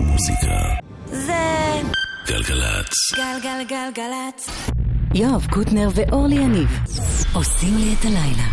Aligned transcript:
מוזיקה. 0.00 0.74
זה 1.06 1.80
גלגלצ. 2.26 2.92
גלגלגלגלצ. 3.16 4.48
יואב 5.14 5.46
קוטנר 5.50 5.88
ואורלי 5.94 6.34
יניב 6.34 6.68
עושים 7.34 7.76
לי 7.78 7.94
את 7.94 8.04
הלילה. 8.04 8.48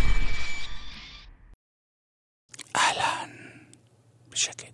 אהלן, 2.76 3.30
בשקט. 4.30 4.69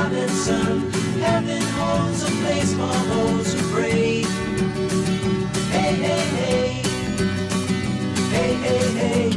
Robinson. 0.00 0.90
Heaven 1.20 1.62
holds 1.76 2.22
a 2.22 2.30
place 2.40 2.72
for 2.72 2.96
those 3.12 3.52
who 3.52 3.60
pray. 3.74 4.22
Hey, 5.74 5.92
hey, 6.06 6.24
hey. 6.38 6.82
Hey, 8.34 8.52
hey, 8.64 8.84
hey. 9.00 9.30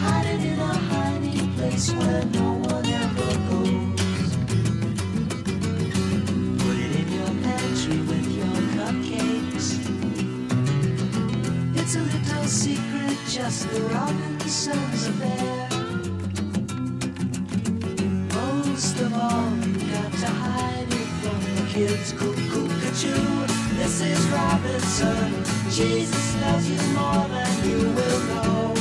Hiding 0.00 0.42
in 0.50 0.58
a 0.58 0.74
hiding 0.90 1.52
place 1.54 1.92
where 1.92 2.24
no 2.40 2.48
one 2.72 2.86
ever 3.04 3.32
goes. 3.48 4.30
Put 6.62 6.76
it 6.84 6.92
in 7.00 7.08
your 7.18 7.32
pantry 7.44 7.98
with 8.10 8.28
your 8.40 8.56
cupcakes. 8.74 9.68
It's 11.76 11.94
a 11.94 12.00
little 12.00 12.44
secret, 12.44 13.16
just 13.28 13.70
the 13.70 13.80
Most 18.34 19.00
of 19.00 19.14
all, 19.14 19.50
you 19.66 19.92
got 19.92 20.12
to 20.12 20.26
hide 20.26 20.86
it 20.90 21.08
from 21.22 21.40
the 21.56 21.64
kids. 21.72 22.12
Cuckoo, 22.12 22.68
Mrs. 23.80 24.20
Robinson. 24.32 25.44
Jesus 25.70 26.36
loves 26.42 26.68
you 26.70 26.80
more 26.92 27.26
than 27.28 27.68
you 27.68 27.78
will 27.96 28.20
know. 28.30 28.74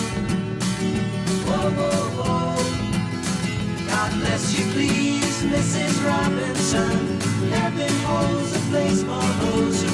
Whoa, 1.48 1.70
whoa, 1.80 2.02
whoa. 2.20 2.58
God 3.88 4.12
bless 4.20 4.58
you, 4.58 4.66
please, 4.74 5.44
Mrs. 5.44 5.96
Robinson. 6.06 7.22
Heaven 7.52 7.94
holds 8.06 8.56
a 8.56 8.60
place 8.72 9.02
for 9.04 9.28
those 9.46 9.87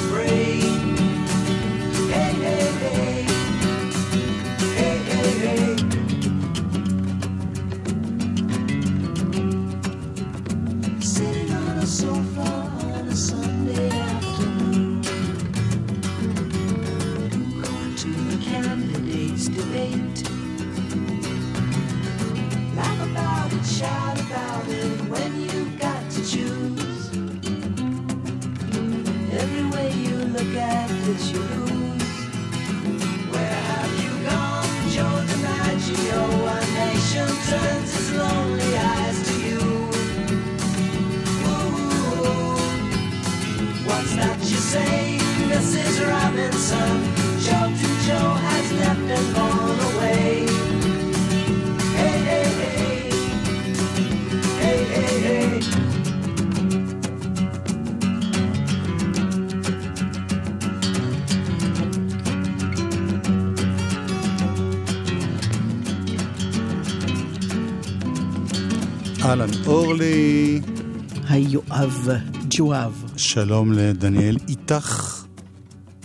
היואב, 71.74 72.08
ג'ואב. 72.50 73.04
שלום 73.16 73.72
לדניאל 73.72 74.36
איתך 74.48 75.24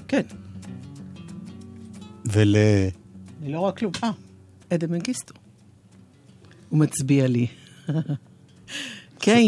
כן, 0.07 0.21
ול... 2.25 2.55
אני 3.41 3.51
לא 3.51 3.59
רואה 3.59 3.71
כלום. 3.71 3.91
אה, 4.03 4.09
עדן 4.69 4.91
מנגיסטו. 4.91 5.33
הוא 6.69 6.79
מצביע 6.79 7.27
לי. 7.27 7.47
כן, 9.19 9.41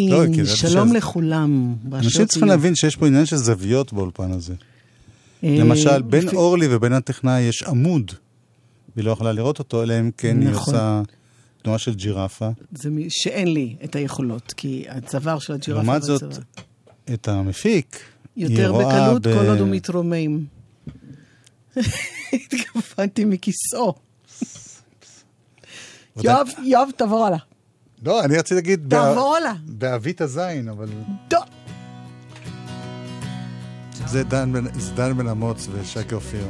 שלום 0.46 0.94
לכולם. 0.94 1.76
אנשים 1.94 2.26
צריכים. 2.26 2.48
להבין 2.48 2.76
שיש 2.76 2.96
פה 2.96 3.08
עניין 3.08 3.26
של 3.26 3.36
זוויות 3.36 3.94
באולפן 3.94 4.32
הזה. 4.32 4.53
אה, 5.44 5.56
למשל, 5.59 6.02
בין 6.02 6.28
אורלי 6.34 6.76
ובין 6.76 6.94
הטכנאי 6.94 7.42
יש 7.42 7.64
עמוד, 7.64 8.12
והיא 8.96 9.06
לא 9.06 9.12
יכולה 9.12 9.32
לראות 9.32 9.59
אותו, 9.59 9.84
אלא 9.84 10.00
אם 10.00 10.12
כן 10.18 10.41
היא 10.41 10.50
נכון. 10.50 10.73
עושה 10.73 11.02
תנועה 11.61 11.78
של 11.79 11.93
ג'ירפה. 11.96 12.49
זה 12.72 12.90
מ- 12.90 13.09
שאין 13.09 13.53
לי 13.53 13.75
את 13.84 13.96
היכולות, 13.96 14.53
כי 14.58 14.85
הצוואר 14.90 15.40
של 15.40 15.53
הג'ירפה... 15.53 15.84
לעומת 15.84 16.03
זאת, 16.03 16.23
והצוואר- 16.23 16.43
את 17.13 17.28
המפיק, 17.28 17.99
היא 18.35 18.47
יותר 18.47 18.69
רואה 18.69 18.85
בקלות 18.85 19.28
ב- 19.28 19.34
כל 19.34 19.46
עוד 19.49 19.59
הוא 19.59 19.67
מתרומם. 19.67 20.46
התכוונתי 22.34 23.25
מכיסאו. 23.25 23.93
יואב, 26.23 26.47
יואב, 26.63 26.87
תעבור 26.97 27.25
הלאה. 27.25 27.37
לא, 28.03 28.23
אני 28.25 28.37
רציתי 28.37 28.55
להגיד... 28.55 28.85
תעבור 28.90 29.35
הלאה. 29.35 29.53
באבית 29.66 30.22
הזין, 30.22 30.69
אבל. 30.69 30.87
זה 34.08 34.23
דן 34.23 34.53
בן- 34.53 34.79
זה 34.79 34.91
דן 34.93 35.17
בן 35.17 35.28
אמוץ 35.28 35.67
ושייקה 35.72 36.16
אופיר. 36.16 36.47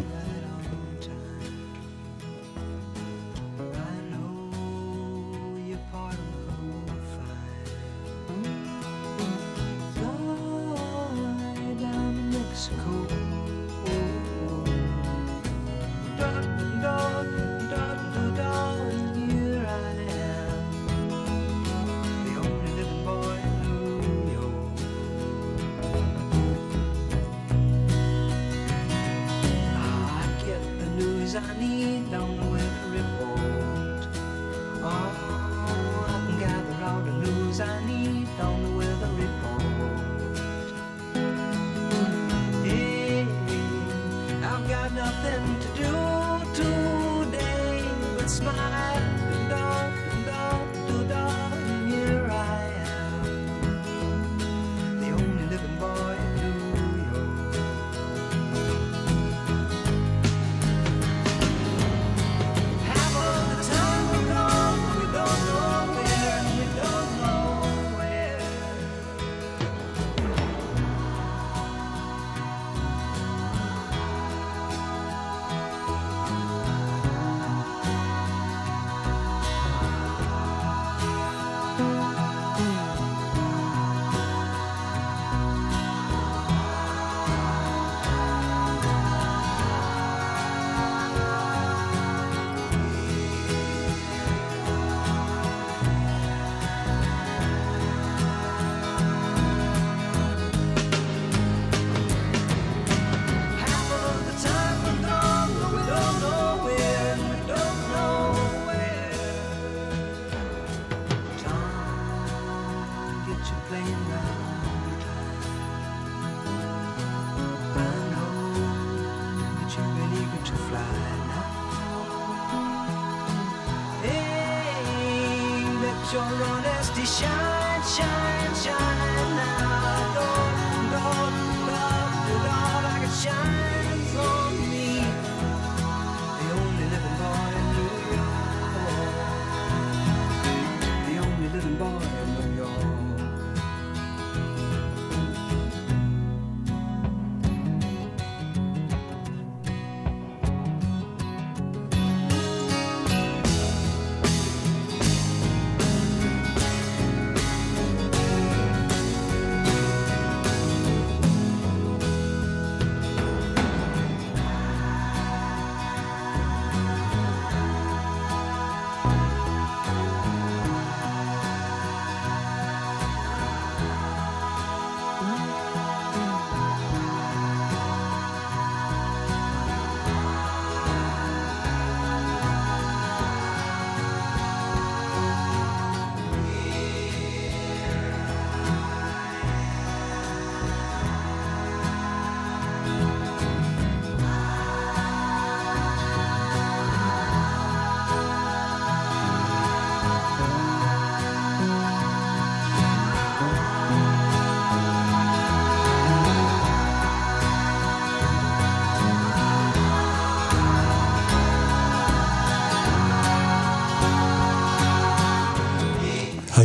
I 31.33 31.57
need, 31.57 32.11
don't 32.11 32.35
know 32.35 32.55
if 32.55 32.91
report. 32.91 33.40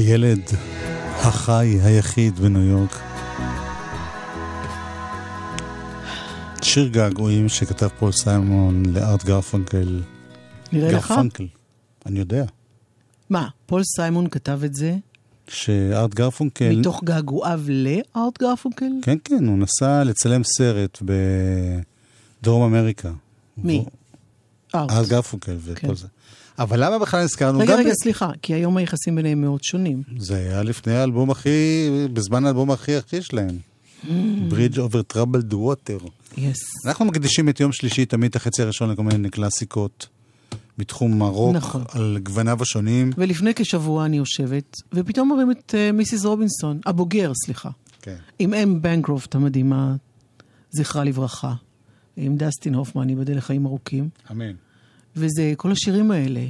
הילד 0.07 0.43
החי 1.19 1.79
היחיד 1.83 2.39
בניו 2.39 2.63
יורק. 2.63 3.01
שיר 6.63 6.89
געגועים 6.89 7.49
שכתב 7.49 7.89
פול 7.99 8.13
סיימון 8.13 8.83
לארט 8.87 9.25
גרפנקל. 9.25 10.01
נראה 10.73 10.93
לך? 10.93 11.11
גרפנקל. 11.11 11.47
אני 12.07 12.19
יודע. 12.19 12.45
מה, 13.31 13.49
פול 13.67 13.83
סיימון 13.97 14.29
כתב 14.29 14.61
את 14.65 14.75
זה 14.75 14.97
שארט 15.49 16.15
גרפונקל... 16.15 16.77
מתוך 16.77 17.05
געגועיו 17.05 17.61
לארט 17.69 18.39
גרפונקל? 18.41 18.93
כן, 19.03 19.17
כן, 19.25 19.47
הוא 19.47 19.59
נסע 19.59 20.05
לצלם 20.05 20.43
סרט 20.45 21.03
בדרום 22.43 22.63
אמריקה. 22.63 23.11
מי? 23.57 23.85
ארט 24.75 24.91
ארט. 24.91 25.09
גרפונקל 25.09 25.57
וכל 25.65 25.87
כן. 25.87 25.95
זה. 25.95 26.07
אבל 26.59 26.85
למה 26.85 26.99
בכלל 26.99 27.25
נזכרנו? 27.25 27.59
רגע, 27.59 27.73
גם 27.73 27.79
רגע, 27.79 27.91
ב- 27.91 28.03
סליחה, 28.03 28.31
כי 28.43 28.55
היום 28.55 28.77
היחסים 28.77 29.17
ביניהם 29.17 29.41
מאוד 29.41 29.63
שונים. 29.63 30.03
זה 30.19 30.37
היה 30.37 30.63
לפני 30.63 30.97
האלבום 30.97 31.31
הכי, 31.31 31.89
בזמן 32.13 32.47
האלבום 32.47 32.71
הכי 32.71 32.97
הכי 32.97 33.23
שלהם. 33.23 33.59
Bridge 34.51 34.77
over 34.77 35.15
Troubled 35.17 35.53
Water. 35.53 36.09
יס. 36.37 36.59
אנחנו 36.87 37.05
מקדישים 37.05 37.49
את 37.49 37.61
יום 37.61 37.73
שלישי 37.73 38.07
תמיד 38.07 38.31
את 38.31 38.37
החצי 38.37 38.63
הראשון 38.63 38.91
לכל 38.91 39.03
מיני 39.03 39.31
קלאסיקות 39.31 40.07
מתחום 40.79 41.23
הרוק, 41.23 41.57
נכון. 41.57 41.85
על 41.89 42.19
גווניו 42.23 42.59
השונים. 42.63 43.11
ולפני 43.19 43.55
כשבוע 43.55 44.05
אני 44.05 44.17
יושבת, 44.17 44.77
ופתאום 44.93 45.29
מראים 45.29 45.51
את 45.51 45.75
אה, 45.79 45.93
מיסיס 45.93 46.25
רובינסון, 46.25 46.81
הבוגר, 46.87 47.33
סליחה. 47.45 47.71
כן. 48.03 48.17
עם 48.39 48.55
אם 48.55 48.83
בנקרופט 48.83 49.35
המדהימה, 49.35 49.95
זכרה 50.71 51.05
לברכה. 51.05 51.55
עם 52.17 52.37
דסטין 52.37 52.75
הופמן, 52.75 53.09
ייבדל 53.09 53.37
לחיים 53.37 53.67
ארוכים. 53.67 54.09
אמן. 54.31 54.53
וזה 55.17 55.53
כל 55.57 55.73
השירים 55.73 56.11
האלה. 56.11 56.47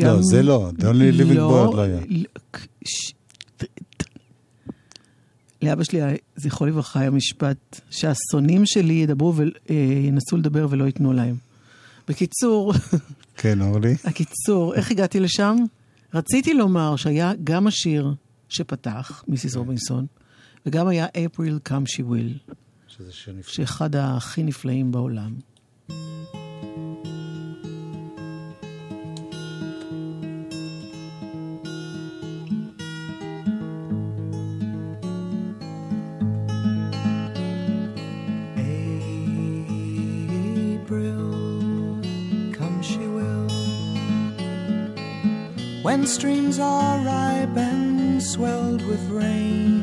לא, 0.00 0.18
זה 0.22 0.42
לא, 0.42 0.70
The 0.78 0.82
Only 0.82 1.20
Living 1.20 1.34
לא, 1.34 1.66
עוד 1.66 1.74
לא 1.74 1.80
היה. 1.80 2.00
לאבא 5.62 5.84
שלי, 5.84 6.00
זכרו 6.36 6.66
לברכה, 6.66 7.00
היה 7.00 7.10
משפט 7.10 7.80
שהשונאים 7.90 8.66
שלי 8.66 8.94
ידברו 8.94 9.34
וינסו 9.36 10.36
לדבר 10.36 10.66
ולא 10.70 10.84
ייתנו 10.84 11.12
להם. 11.12 11.36
בקיצור, 12.08 12.72
כן, 13.36 13.60
אורלי. 13.60 13.94
הקיצור, 14.04 14.74
איך 14.74 14.90
הגעתי 14.90 15.20
לשם? 15.20 15.56
רציתי 16.14 16.54
לומר 16.54 16.96
שהיה 16.96 17.32
גם 17.44 17.66
השיר 17.66 18.14
שפתח, 18.48 19.24
מיסיס 19.28 19.56
רובינסון, 19.56 20.06
וגם 20.66 20.88
היה 20.88 21.06
April 21.06 21.68
Come 21.68 21.96
She 21.96 22.02
Will, 22.02 22.52
שזה 22.96 23.12
שיר 23.12 23.34
נפלא. 23.34 23.52
שאחד 23.52 23.96
הכי 23.96 24.42
נפלאים 24.42 24.92
בעולם. 24.92 25.34
April, 40.84 41.26
come 42.58 42.78
she 42.90 43.04
will. 43.16 43.48
When 45.86 46.00
streams 46.16 46.56
are 46.58 46.96
ripe 47.12 47.56
and 47.56 48.22
swelled 48.32 48.82
with 48.90 49.04
rain, 49.20 49.73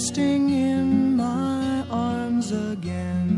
resting 0.00 0.48
in 0.48 1.14
my 1.14 1.84
arms 1.90 2.52
again. 2.52 3.28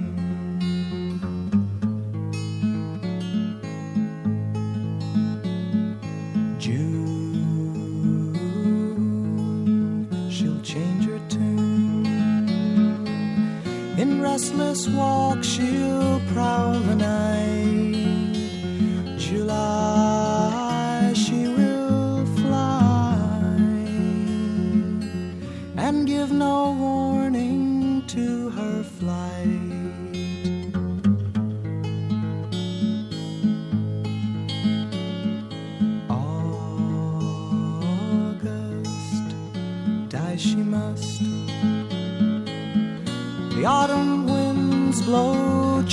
June, 6.60 8.36
she'll 10.30 10.62
change 10.62 11.06
her 11.06 11.20
tune. 11.28 12.06
In 13.98 14.22
restless 14.22 14.86
walk, 14.86 15.42
she'll 15.42 16.20
prowl 16.32 16.74
the 16.74 16.94
night. 16.94 17.61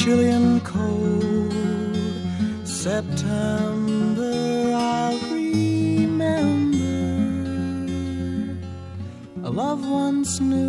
Chilly 0.10 0.30
and 0.30 0.66
cold. 0.66 1.54
September, 2.64 4.34
I'll 4.74 5.20
remember. 5.32 6.88
A 9.44 9.50
love 9.62 9.88
once 9.88 10.40
new 10.40 10.69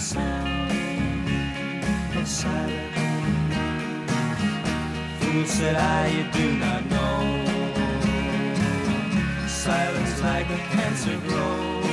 sound 0.00 0.72
of 2.16 2.26
silence. 2.26 2.96
Fool 5.20 5.44
said 5.44 5.76
I, 5.76 6.08
you 6.08 6.24
do 6.32 6.56
not 6.56 6.86
know. 6.86 7.20
Silence 9.46 10.22
like 10.22 10.48
a 10.48 10.56
cancer 10.72 11.18
grows. 11.28 11.84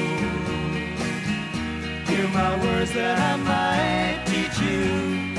Hear 2.07 2.27
my 2.29 2.55
words 2.63 2.93
that 2.93 3.19
I 3.19 3.35
might 3.35 4.23
teach 4.25 4.57
you. 4.61 5.35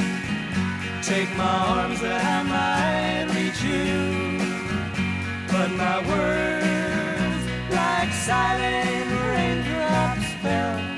Take 1.02 1.34
my 1.38 1.56
arms 1.74 2.02
that 2.02 2.22
I 2.22 2.42
might 2.54 3.34
reach 3.34 3.62
you. 3.62 3.96
But 5.50 5.70
my 5.70 5.98
words, 6.06 7.44
like 7.70 8.12
silent 8.12 9.10
raindrops, 9.32 10.28
fell. 10.42 10.97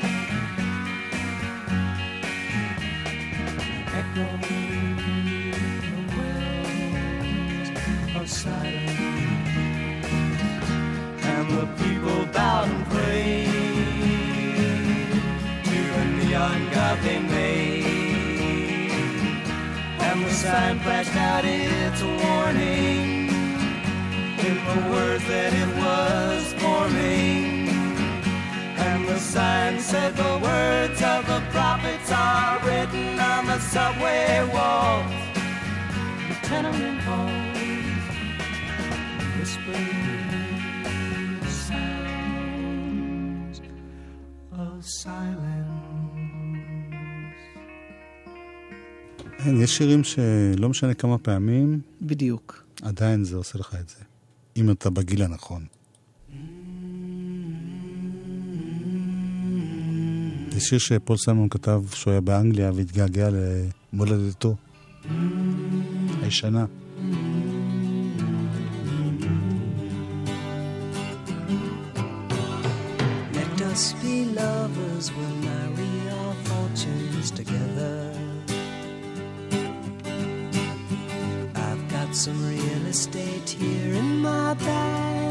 Said 29.90 30.14
the 30.14 30.38
words 30.38 31.02
of 31.02 31.26
the 31.26 31.40
prophets 31.50 31.79
are 32.12 32.59
written 32.67 33.19
on 33.33 33.43
the 33.47 33.59
subway 33.73 34.43
walls, 34.55 35.12
the 36.29 36.37
tenement 36.49 37.00
halls, 37.07 37.59
whispering 39.37 40.00
sounds 41.67 43.57
of 44.52 44.85
silence. 45.02 45.71
כן, 49.45 49.62
יש 49.62 49.76
שירים 49.76 50.05
שלא 50.05 50.69
משנה 50.69 50.95
כמה 50.95 51.19
פעמים, 51.19 51.81
בדיוק. 52.02 52.64
עדיין 52.83 53.25
זה 53.25 53.37
עושה 53.37 53.59
לך 53.59 53.75
את 53.81 53.88
זה. 53.88 54.05
אם 54.57 54.71
אתה 54.71 54.90
בגיל 54.90 55.23
הנכון. 55.23 55.67
זה 60.51 60.60
שיר 60.60 60.79
שפול 60.79 61.17
סיימון 61.17 61.50
כתב 61.50 61.81
שהוא 61.93 62.12
היה 62.12 62.22
באנגליה 62.22 62.72
והתגעגע 62.75 63.29
למולדתו 63.93 64.55
הישנה. 66.22 66.65
Let 73.34 73.62
us 73.72 73.93
be 74.01 74.15
lovers, 74.41 75.05
we'll 75.15 75.39
marry 75.51 75.93
our 76.17 76.36
fortunes 76.48 77.27
together. 77.39 77.95
I've 81.67 81.84
got 81.95 82.10
some 82.24 82.39
real 82.51 82.84
estate 82.95 83.50
here 83.60 83.93
in 84.01 84.10
my 84.25 84.53
bag. 84.65 85.28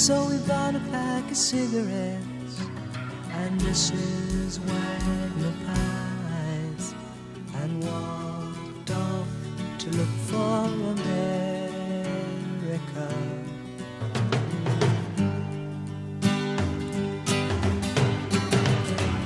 So 0.00 0.16
we 0.30 0.38
bought 0.48 0.74
a 0.74 0.80
pack 0.90 1.30
of 1.30 1.36
cigarettes 1.36 2.58
and 3.32 3.60
Mrs. 3.60 4.58
Wagner 4.60 5.52
pies 5.66 6.94
and 7.56 7.84
walked 7.84 8.90
off 8.92 9.28
to 9.80 9.90
look 9.90 10.08
for 10.24 10.64
America. 10.96 11.18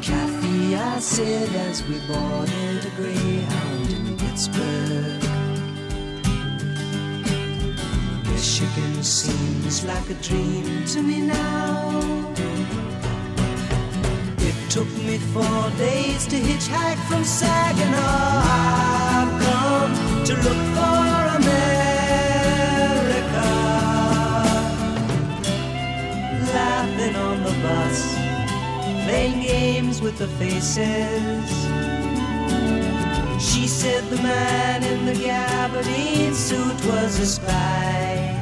Kathy, 0.02 0.74
I 0.74 0.98
said 0.98 1.54
as 1.68 1.84
we 1.86 2.00
boarded 2.08 2.84
a 2.84 2.90
Greyhound 2.96 3.90
in 3.92 4.16
Pittsburgh. 4.16 5.23
Michigan 8.44 9.02
seems 9.02 9.84
like 9.84 10.10
a 10.10 10.14
dream 10.20 10.84
to 10.84 11.02
me 11.02 11.22
now. 11.22 12.34
It 14.36 14.54
took 14.70 14.86
me 14.98 15.16
four 15.32 15.70
days 15.78 16.26
to 16.26 16.36
hitchhike 16.36 17.02
from 17.08 17.24
Saginaw. 17.24 18.42
I've 18.60 19.32
come 19.46 19.94
to 20.26 20.34
look 20.44 20.60
for 20.76 21.06
America. 21.40 21.86
Laughing 26.52 27.16
on 27.16 27.44
the 27.44 27.54
bus, 27.64 27.98
playing 29.06 29.40
games 29.40 30.02
with 30.02 30.18
the 30.18 30.28
faces. 30.36 31.48
She 33.42 33.66
said 33.66 34.04
the 34.10 34.16
man 34.16 34.84
in 34.84 35.06
the 35.06 35.14
gabardine 35.14 36.34
suit 36.34 36.84
was 36.84 37.18
a 37.20 37.26
spy. 37.26 38.33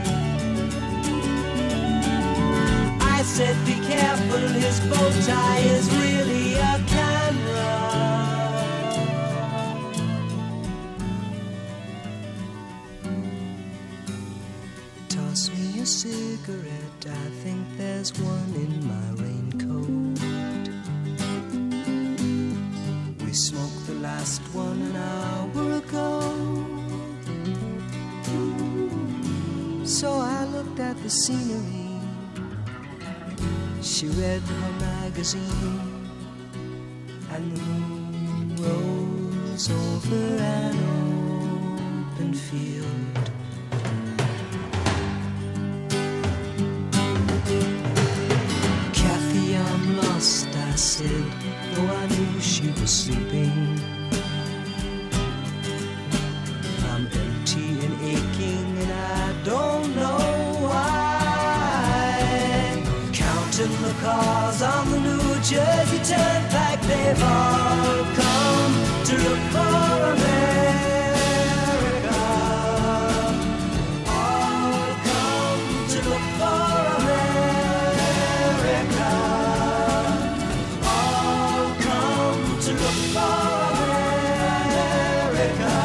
Said, 3.32 3.56
be 3.64 3.72
careful, 3.86 4.46
his 4.60 4.78
bow 4.80 5.10
tie 5.26 5.60
is 5.60 5.90
really 6.02 6.52
a 6.52 6.74
camera. 6.86 7.72
Toss 15.08 15.48
me 15.54 15.80
a 15.80 15.86
cigarette, 15.86 17.06
I 17.06 17.30
think 17.42 17.60
there's 17.78 18.12
one 18.20 18.52
in 18.64 18.72
my 18.92 19.08
raincoat. 19.22 20.18
We 23.24 23.32
smoked 23.32 23.86
the 23.86 23.94
last 24.08 24.42
one 24.52 24.82
an 24.90 24.96
hour 25.10 25.72
ago. 25.82 26.10
So 29.86 30.08
I 30.18 30.44
looked 30.44 30.80
at 30.80 31.02
the 31.02 31.08
scenery. 31.08 31.81
She 34.02 34.08
read 34.08 34.42
her 34.42 34.72
magazine, 34.80 36.08
and 37.30 37.56
the 37.56 37.62
moon 37.62 38.56
rose 38.56 39.70
over 39.70 40.51
America. 85.54 85.81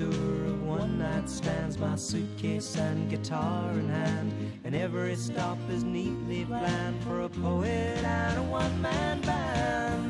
Tour 0.00 0.46
of 0.46 0.62
one 0.62 0.98
night 0.98 1.28
stands, 1.28 1.76
my 1.78 1.94
suitcase 1.94 2.74
and 2.76 3.10
guitar 3.10 3.70
in 3.72 3.88
hand, 3.88 4.32
and 4.64 4.74
every 4.74 5.14
stop 5.14 5.58
is 5.68 5.84
neatly 5.84 6.46
planned 6.46 7.02
for 7.04 7.20
a 7.20 7.28
poet 7.28 7.98
and 8.02 8.38
a 8.38 8.42
one 8.42 8.80
man 8.80 9.20
band. 9.20 10.09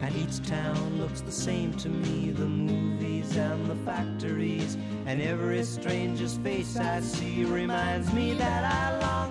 And 0.00 0.16
each 0.16 0.46
town 0.46 0.98
looks 0.98 1.20
the 1.20 1.32
same 1.32 1.72
to 1.74 1.88
me 1.88 2.30
the 2.30 2.46
movies 2.46 3.36
and 3.36 3.66
the 3.66 3.76
factories. 3.76 4.76
And 5.06 5.20
every 5.22 5.62
stranger's 5.64 6.36
face 6.38 6.76
I 6.76 7.00
see 7.00 7.44
reminds 7.44 8.12
me 8.12 8.34
that 8.34 8.64
I 8.64 8.98
long 9.00 9.27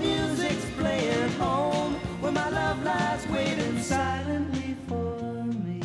music's 0.00 0.66
playing 0.78 1.30
home, 1.32 1.94
where 2.20 2.32
my 2.32 2.48
love 2.48 2.82
lies 2.82 3.26
waiting 3.28 3.78
silently 3.82 4.74
for 4.88 5.44
me. 5.44 5.80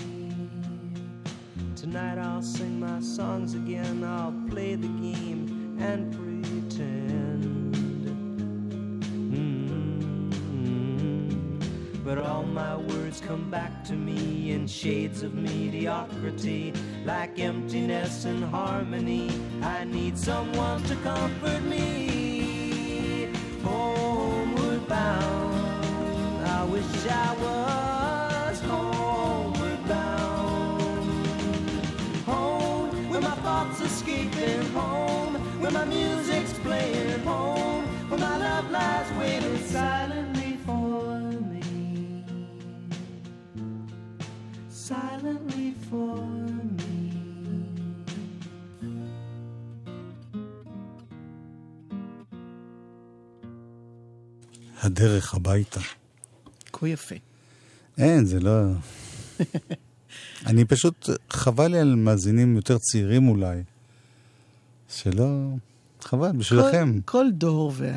Tonight 1.76 2.18
I'll 2.18 2.42
sing 2.42 2.80
my 2.80 3.00
songs 3.02 3.54
again, 3.54 4.04
I'll 4.04 4.34
play 4.50 4.76
the 4.76 4.88
game 4.88 5.78
and 5.80 6.12
pretend. 6.14 7.76
Mm. 9.34 10.86
But 12.04 12.18
all 12.20 12.44
my 12.44 12.78
words 12.78 13.22
come 13.22 13.50
back 13.52 13.84
to 13.86 13.94
me 13.94 14.52
in 14.52 14.68
shades 14.68 15.24
of 15.24 15.34
mediocrity, 15.34 16.74
like 17.06 17.40
emptiness 17.40 18.26
and 18.26 18.44
harmony. 18.46 19.30
I 19.62 19.84
need 19.84 20.18
someone 20.18 20.84
to 20.84 20.96
comfort 20.98 21.64
me. 21.64 21.95
בדרך 54.96 55.36
הביתה. 55.36 55.80
כה 56.74 56.88
יפה. 56.88 57.16
אין, 57.98 58.26
זה 58.26 58.40
לא... 58.40 58.52
אני 60.48 60.66
פשוט, 60.66 61.10
חבל 61.30 61.68
לי 61.68 61.80
על 61.80 61.96
מאזינים 61.96 62.56
יותר 62.56 62.78
צעירים 62.78 63.28
אולי, 63.28 63.64
שלא... 64.90 65.48
חבל, 66.02 66.32
בשבילכם. 66.32 67.00
כל, 67.06 67.12
כל 67.12 67.32
דור 67.32 67.74
וה... 67.76 67.96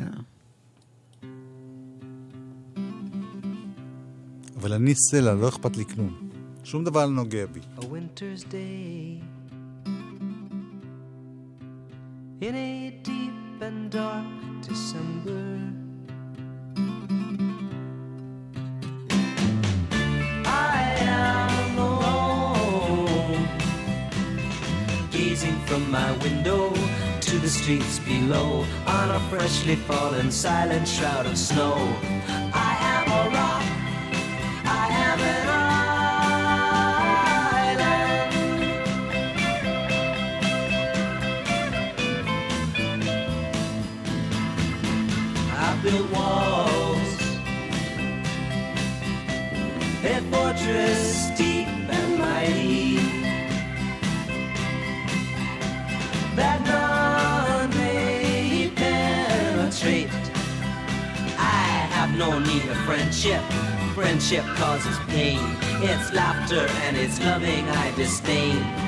אבל 4.57 4.73
אני 4.73 4.95
סלע, 4.95 5.33
לא 5.33 5.49
אכפת 5.49 5.77
לי 5.77 5.85
כלום. 5.85 6.29
שום 6.63 6.83
דבר 6.83 7.05
לא 7.05 7.11
נוגע 7.11 7.45
בי. 7.45 7.59
In 12.41 12.55
a 12.55 12.91
deep 13.03 13.61
and 13.61 13.91
dark 13.91 14.27
December 14.67 15.78
from 25.65 25.89
my 25.91 26.11
window 26.17 26.73
to 27.21 27.39
the 27.39 27.49
streets 27.49 27.99
below 27.99 28.65
on 28.85 29.11
a 29.11 29.19
freshly 29.29 29.75
fallen 29.75 30.31
silent 30.31 30.87
shroud 30.87 31.25
of 31.25 31.37
snow. 31.37 31.75
I 32.53 32.77
am 32.79 33.28
laughter 66.51 66.73
and 66.83 66.97
it's 66.97 67.19
loving 67.19 67.67
I 67.69 67.95
disdain. 67.95 68.78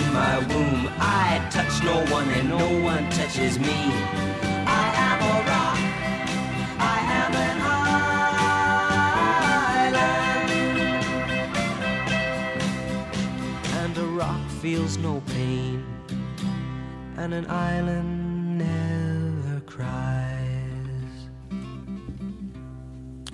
within 0.00 0.12
my 0.12 0.38
womb. 0.38 0.88
I 0.98 1.46
touch 1.50 1.82
no 1.84 2.04
one 2.12 2.28
and 2.28 2.48
no 2.48 2.82
one 2.82 3.08
touches 3.10 3.58
me. 3.58 3.92
I 4.66 4.86
am 5.08 5.18
a 5.22 5.36
rock. 5.50 5.78
I 6.78 6.98
am 7.22 7.32
an 7.48 7.58
island. 9.92 10.16
And 13.80 13.94
a 13.98 14.06
rock 14.20 14.50
feels 14.62 14.98
no 14.98 15.22
pain, 15.26 15.84
and 17.16 17.34
an 17.34 17.46
island 17.50 18.58
never 18.58 19.60
cries. 19.66 21.16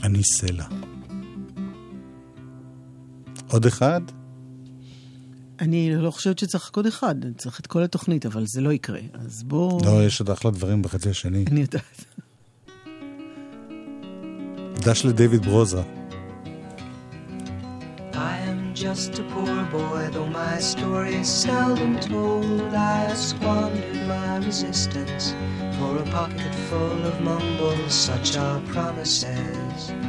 אני 0.05 0.23
סלע. 0.23 0.65
עוד 3.49 3.67
אחד? 3.67 4.01
אני 5.60 5.96
לא 5.96 6.12
חושבת 6.12 6.40
שצריך 6.40 6.68
רק 6.68 6.76
עוד 6.76 6.86
אחד, 6.86 7.16
צריך 7.38 7.60
את 7.60 7.68
כל 7.68 7.84
התוכנית, 7.84 8.26
אבל 8.26 8.46
זה 8.46 8.62
לא 8.62 8.74
יקרה. 8.74 9.00
אז 9.14 9.44
בואו... 9.44 9.80
לא, 9.86 10.06
יש 10.06 10.20
עוד 10.20 10.30
אחלה 10.30 10.52
דברים 10.52 10.82
בחצי 10.82 11.10
השני. 11.10 11.46
אני 11.52 11.62
יודעת. 11.62 12.06
דש 14.80 15.06
לדייוויד 15.06 15.46
ברוזה. 15.46 15.82
I 18.14 18.38
am 18.52 18.74
just 18.74 19.20
a 19.20 19.24
poor 19.34 19.58
boy, 19.72 20.02
though 20.14 20.32
my 20.44 20.56
story 20.74 21.14
is 21.24 21.30
seldom 21.46 21.94
told. 22.00 22.74
I 22.74 22.98
have 23.10 23.22
squandered 23.32 24.00
my 24.14 24.32
resistance 24.48 25.24
for 25.78 25.92
a 26.04 26.06
pocket 26.18 26.54
full 26.68 27.02
of 27.12 27.16
mumbles, 27.30 27.94
such 28.08 28.30
are 28.46 28.60
promises. 28.74 30.07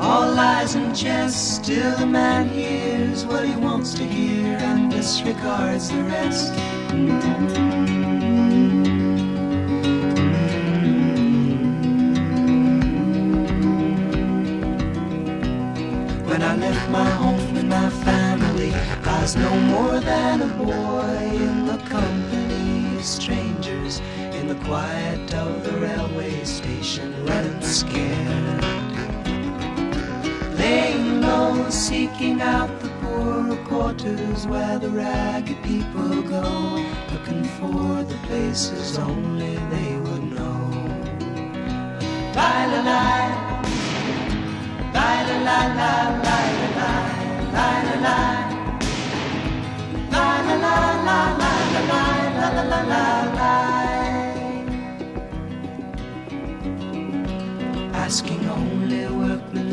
All 0.00 0.34
lies 0.34 0.74
and 0.74 0.94
jest, 0.94 1.62
still 1.62 1.94
a 2.02 2.06
man 2.06 2.48
hears 2.48 3.24
what 3.24 3.46
he 3.46 3.54
wants 3.56 3.94
to 3.94 4.04
hear 4.04 4.56
and 4.58 4.90
disregards 4.90 5.88
the 5.90 6.02
rest. 6.02 6.52
When 16.28 16.42
I 16.42 16.56
left 16.56 16.90
my 16.90 17.08
home 17.10 17.56
and 17.56 17.68
my 17.68 17.90
family, 17.90 18.72
I 18.74 19.22
was 19.22 19.36
no 19.36 19.54
more 19.60 20.00
than 20.00 20.42
a 20.42 20.46
boy 20.46 21.30
in 21.32 21.66
the 21.66 21.78
company 21.88 22.96
of 22.96 23.04
strangers 23.04 24.00
in 24.32 24.48
the 24.48 24.56
quiet 24.66 25.32
of 25.34 25.62
the 25.62 25.78
railway 25.78 26.42
station, 26.44 27.14
running 27.24 27.62
scared. 27.62 28.83
Laying 30.64 31.20
low, 31.20 31.68
seeking 31.68 32.40
out 32.40 32.70
the 32.80 32.88
poorer 33.02 33.54
quarters 33.66 34.46
where 34.46 34.78
the 34.78 34.88
ragged 34.88 35.62
people 35.62 36.22
go, 36.22 36.46
looking 37.12 37.44
for 37.58 38.02
the 38.02 38.18
places 38.26 38.96
only 38.96 39.56
they 39.72 39.90
would 40.04 40.24
know. 40.32 40.60
Bye 42.32 42.64
la 42.72 42.80
la. 42.88 43.04
La 44.94 45.08
la 45.28 45.36
la 45.48 45.60
la 45.76 45.96
la 46.24 46.38
la 46.56 46.92
la 52.34 52.48
la 52.56 52.62
la 52.72 52.90
La 52.92 53.52
Asking 58.04 58.44
only 58.48 59.04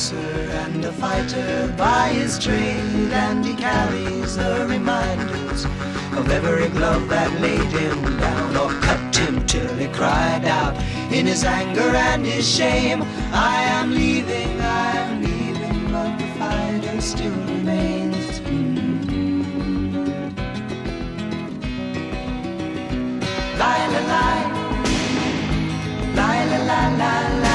Boxer 0.00 0.16
and 0.64 0.82
a 0.86 0.92
fighter 0.92 1.74
by 1.76 2.08
his 2.08 2.38
trade, 2.38 3.12
and 3.12 3.44
he 3.44 3.54
carries 3.54 4.36
the 4.36 4.66
reminders 4.66 5.66
of 6.16 6.30
every 6.30 6.68
glove 6.70 7.06
that 7.10 7.30
laid 7.40 7.70
him 7.70 8.16
down 8.18 8.56
or 8.56 8.70
cut 8.80 9.14
him 9.14 9.44
till 9.46 9.74
he 9.76 9.88
cried 9.88 10.46
out 10.46 10.74
in 11.12 11.26
his 11.26 11.44
anger 11.44 11.94
and 11.94 12.24
his 12.24 12.48
shame. 12.48 13.02
I 13.32 13.62
am 13.76 13.90
leaving, 13.90 14.58
I 14.60 14.96
am 14.96 15.22
leaving, 15.22 15.92
but 15.92 16.16
the 16.18 16.28
fighter 16.38 17.00
still 17.02 17.38
remains. 17.52 18.40
La. 23.58 23.70
Lie, 23.70 23.86
la, 23.92 24.00
la, 26.16 26.28
la, 26.56 26.88
lie, 26.96 27.42
la, 27.42 27.49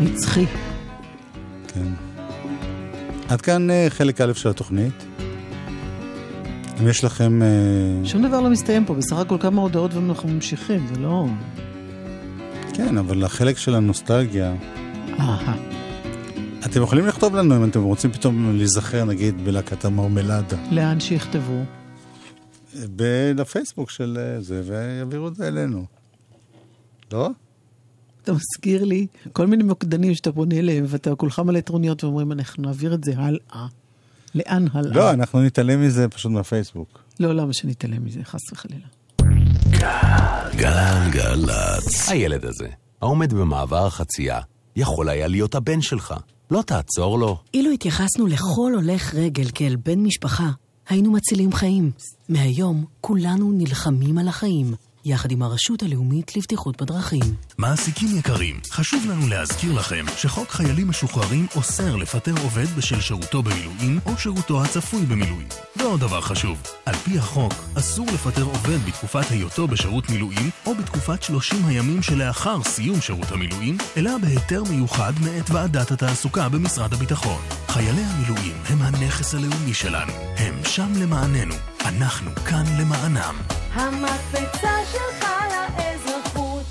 נצחי. 0.00 0.46
כן. 1.68 1.86
עד 3.28 3.40
כאן 3.40 3.70
אה, 3.70 3.86
חלק 3.88 4.20
א' 4.20 4.32
של 4.32 4.48
התוכנית. 4.48 5.04
אם 6.80 6.88
יש 6.88 7.04
לכם... 7.04 7.42
אה, 7.42 7.48
שום 8.04 8.26
דבר 8.26 8.40
לא 8.40 8.50
מסתיים 8.50 8.84
פה, 8.84 8.94
בסך 8.94 9.16
הכל 9.16 9.36
כמה 9.40 9.62
הודעות 9.62 9.94
ואנחנו 9.94 10.28
ממשיכים, 10.28 10.86
זה 10.86 11.00
לא... 11.00 11.26
כן, 12.74 12.98
אבל 12.98 13.24
החלק 13.24 13.58
של 13.58 13.74
הנוסטלגיה... 13.74 14.54
אהה. 15.18 15.56
אתם 16.66 16.82
יכולים 16.82 17.06
לכתוב 17.06 17.36
לנו 17.36 17.56
אם 17.56 17.64
אתם 17.70 17.82
רוצים 17.82 18.12
פתאום 18.12 18.56
להיזכר, 18.56 19.04
נגיד, 19.04 19.44
בלהקת 19.44 19.84
המרמלדה. 19.84 20.56
לאן 20.70 21.00
שיכתבו. 21.00 21.64
ב- 22.96 23.32
לפייסבוק 23.36 23.90
של 23.90 24.18
אה, 24.20 24.40
זה, 24.40 24.62
ויעבירו 24.64 25.28
את 25.28 25.34
זה 25.34 25.48
אלינו. 25.48 25.84
לא? 27.12 27.30
אתה 28.26 28.34
מזכיר 28.34 28.84
לי 28.84 29.06
כל 29.32 29.46
מיני 29.46 29.62
מוקדנים 29.62 30.14
שאתה 30.14 30.32
פונה 30.32 30.58
אליהם 30.58 30.84
ואתה 30.88 31.14
כולך 31.14 31.38
מלא 31.38 31.60
טרוניות 31.60 32.04
ואומרים 32.04 32.32
אנחנו 32.32 32.62
נעביר 32.62 32.94
את 32.94 33.04
זה 33.04 33.12
הלאה. 33.16 33.66
לאן 34.34 34.66
הלאה? 34.72 34.94
לא, 34.96 35.10
אנחנו 35.10 35.42
נתעלם 35.42 35.82
מזה 35.82 36.08
פשוט 36.08 36.32
מהפייסבוק. 36.32 36.98
לא, 37.20 37.32
למה 37.34 37.52
שנתעלם 37.52 38.04
מזה, 38.04 38.20
חס 38.24 38.52
וחלילה. 38.52 38.86
גלגלצ. 40.56 42.08
הילד 42.08 42.44
הזה, 42.44 42.68
העומד 43.00 43.32
במעבר 43.32 43.86
החצייה, 43.86 44.40
יכול 44.76 45.08
היה 45.08 45.26
להיות 45.26 45.54
הבן 45.54 45.80
שלך. 45.80 46.14
לא 46.50 46.62
תעצור 46.62 47.18
לו. 47.18 47.38
אילו 47.54 47.70
התייחסנו 47.70 48.26
לכל 48.26 48.72
הולך 48.74 49.14
רגל 49.14 49.48
כאל 49.54 49.76
בן 49.84 49.98
משפחה, 49.98 50.50
היינו 50.88 51.12
מצילים 51.12 51.52
חיים. 51.52 51.90
מהיום 52.28 52.84
כולנו 53.00 53.52
נלחמים 53.52 54.18
על 54.18 54.28
החיים, 54.28 54.74
יחד 55.08 55.30
עם 55.30 55.42
הרשות 55.42 55.82
הלאומית 55.82 56.36
לבטיחות 56.36 56.82
בדרכים. 56.82 57.22
מעסיקים 57.58 58.18
יקרים, 58.18 58.60
חשוב 58.70 59.06
לנו 59.10 59.28
להזכיר 59.28 59.72
לכם 59.72 60.04
שחוק 60.16 60.50
חיילים 60.50 60.88
משוחררים 60.88 61.46
אוסר 61.56 61.96
לפטר 61.96 62.34
עובד 62.42 62.66
בשל 62.76 63.00
שירותו 63.00 63.42
במילואים 63.42 64.00
או 64.06 64.18
שירותו 64.18 64.62
הצפוי 64.64 65.06
במילואים. 65.06 65.48
ועוד 65.76 66.00
דבר 66.00 66.20
חשוב, 66.20 66.62
על 66.86 66.94
פי 66.94 67.18
החוק, 67.18 67.52
אסור 67.78 68.06
לפטר 68.14 68.42
עובד 68.42 68.78
בתקופת 68.86 69.30
היותו 69.30 69.68
בשירות 69.68 70.10
מילואים 70.10 70.50
או 70.66 70.74
בתקופת 70.74 71.22
30 71.22 71.66
הימים 71.66 72.02
שלאחר 72.02 72.62
סיום 72.62 73.00
שירות 73.00 73.32
המילואים, 73.32 73.78
אלא 73.96 74.18
בהיתר 74.18 74.62
מיוחד 74.70 75.12
מאת 75.20 75.50
ועדת 75.50 75.90
התעסוקה 75.90 76.48
במשרד 76.48 76.92
הביטחון. 76.92 77.42
חיילי 77.68 78.02
המילואים 78.02 78.56
הם 78.68 78.82
הנכס 78.82 79.34
הלאומי 79.34 79.74
שלנו, 79.74 80.12
הם 80.36 80.54
שם 80.64 80.92
למעננו, 81.00 81.54
אנחנו 81.88 82.30
כאן 82.30 82.64
למענם. 82.80 83.34
המקפצה 83.72 84.70
שלך 84.92 85.28
לאזרחות. 85.50 86.66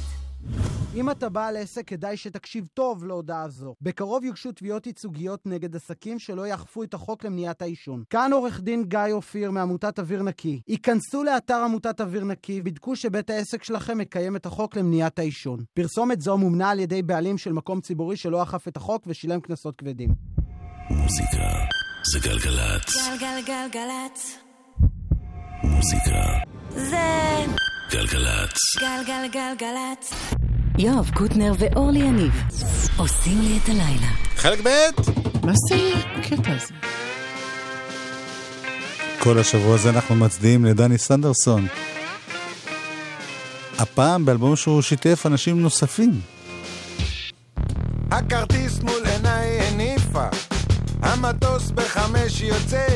אם 0.95 1.11
אתה 1.11 1.29
בעל 1.29 1.57
עסק, 1.57 1.87
כדאי 1.87 2.17
שתקשיב 2.17 2.67
טוב 2.73 3.05
להודעה 3.05 3.49
זו. 3.49 3.75
בקרוב 3.81 4.23
יוגשו 4.23 4.51
תביעות 4.51 4.87
ייצוגיות 4.87 5.45
נגד 5.45 5.75
עסקים 5.75 6.19
שלא 6.19 6.47
יאכפו 6.47 6.83
את 6.83 6.93
החוק 6.93 7.23
למניעת 7.23 7.61
העישון. 7.61 8.03
כאן 8.09 8.33
עורך 8.33 8.61
דין 8.61 8.83
גיא 8.83 8.99
אופיר 9.11 9.51
מעמותת 9.51 9.99
אוויר 9.99 10.23
נקי. 10.23 10.61
היכנסו 10.67 11.23
לאתר 11.23 11.61
עמותת 11.65 12.01
אוויר 12.01 12.23
נקי, 12.23 12.61
בדקו 12.61 12.95
שבית 12.95 13.29
העסק 13.29 13.63
שלכם 13.63 13.97
מקיים 13.97 14.35
את 14.35 14.45
החוק 14.45 14.75
למניעת 14.75 15.19
העישון. 15.19 15.59
פרסומת 15.73 16.21
זו 16.21 16.37
מומנה 16.37 16.69
על 16.69 16.79
ידי 16.79 17.01
בעלים 17.01 17.37
של 17.37 17.53
מקום 17.53 17.81
ציבורי 17.81 18.17
שלא 18.17 18.43
אכף 18.43 18.67
את 18.67 18.77
החוק 18.77 19.03
ושילם 19.07 19.39
קנסות 19.39 19.75
כבדים. 19.75 20.09
מוזיקה 20.89 21.47
זה 22.13 22.19
גלגלצ. 22.19 22.95
גלגלגלגלצ. 23.19 24.44
מוזיקה 25.75 26.21
זה 26.69 26.97
גלגלצ. 27.91 28.57
גלגלגלגלצ. 28.79 30.13
יואב 30.77 31.09
קוטנר 31.13 31.53
ואורלי 31.59 31.99
יניב 31.99 32.43
עושים 32.97 33.41
לי 33.41 33.59
את 33.63 33.69
הלילה. 33.69 34.07
חלק 34.35 34.59
ב' 34.63 34.69
מה 35.45 35.51
זה 35.69 35.75
הקטע 36.15 36.51
הזה? 36.51 36.73
כל 39.19 39.39
השבוע 39.39 39.75
הזה 39.75 39.89
אנחנו 39.89 40.15
מצדיעים 40.15 40.65
לדני 40.65 40.97
סנדרסון. 40.97 41.67
הפעם 43.77 44.25
באלבום 44.25 44.55
שהוא 44.55 44.81
שיתף 44.81 45.23
אנשים 45.25 45.61
נוספים. 45.61 46.21
הכרטיס 48.11 48.79
מול 48.79 49.05
עיניי 49.05 49.61
הניפה, 49.61 50.27
המטוס 51.01 51.71
בחמש 51.71 52.41
יוצא, 52.41 52.87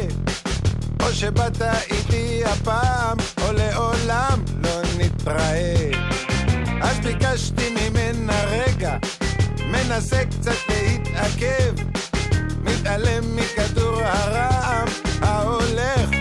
או 0.99 1.13
שבאת 1.13 1.61
איתי 1.91 2.41
הפעם, 2.45 3.17
או 3.41 3.53
לעולם 3.53 4.39
לא 4.63 4.81
נתראה. 4.97 5.91
אז 6.81 6.99
ביקשתי 6.99 7.69
ממנה 7.69 8.43
רגע, 8.43 8.97
מנסה 9.65 10.25
קצת 10.25 10.57
להתעכב, 10.69 11.73
מתעלם 12.63 13.35
מכדור 13.35 14.01
הרעם 14.03 14.87
ההולך 15.21 16.18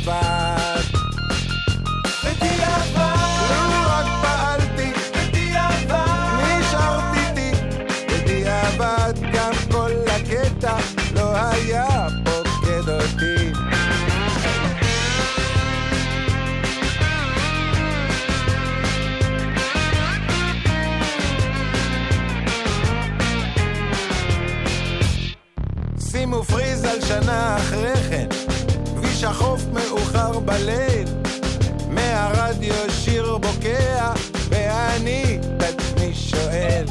בדיעבד. 0.00 0.49
בליל, 30.44 31.08
מהרדיו 31.88 32.74
שיר 32.90 33.38
בוקע, 33.38 34.12
ואני 34.48 35.38
את 35.56 35.62
עצמי 35.62 36.14
שואל, 36.14 36.84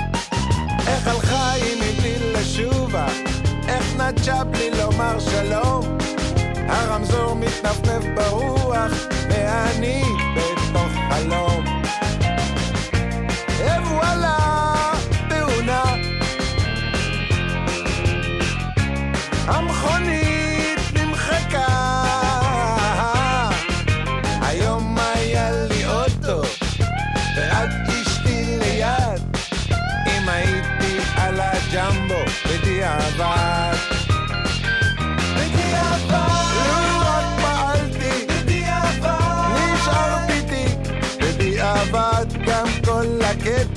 איך 0.88 1.08
הלכה 1.08 1.52
היא 1.52 1.76
מבלי 1.76 2.34
לשובה, 2.34 3.08
איך 3.68 3.96
נטשה 3.98 4.44
בלי 4.44 4.70
לומר 4.72 5.20
שלום, 5.20 5.98
הרמזור 6.68 7.36
מתנפנף 7.36 8.06
ברוח, 8.16 8.92
ואני 9.30 10.04
בתוך 10.36 10.92
חלום. 11.10 11.79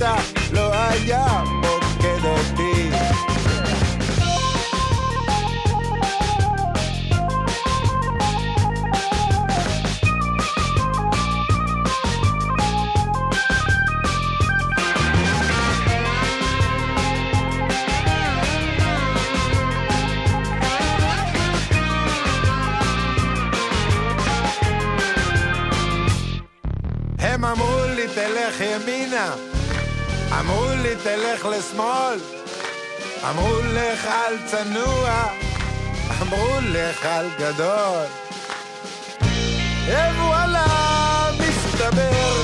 הקטע 0.03 0.15
לא 0.53 0.71
היה 0.73 1.43
פוקד 1.61 2.25
אותי. 2.25 2.89
הם 27.19 27.45
אמרו 27.45 27.79
לי 27.95 28.07
תלך 28.07 28.61
ימינה, 28.61 29.35
אמרו 30.53 30.69
לי 30.81 30.95
תלך 31.03 31.45
לשמאל, 31.45 32.19
אמרו 33.29 33.59
לך 33.61 34.05
אל 34.05 34.37
צנוע, 34.45 35.23
אמרו 36.21 36.57
לך 36.61 37.05
על 37.05 37.29
גדול. 37.39 38.05
וואלה, 40.17 40.65
מסתבר, 41.39 42.41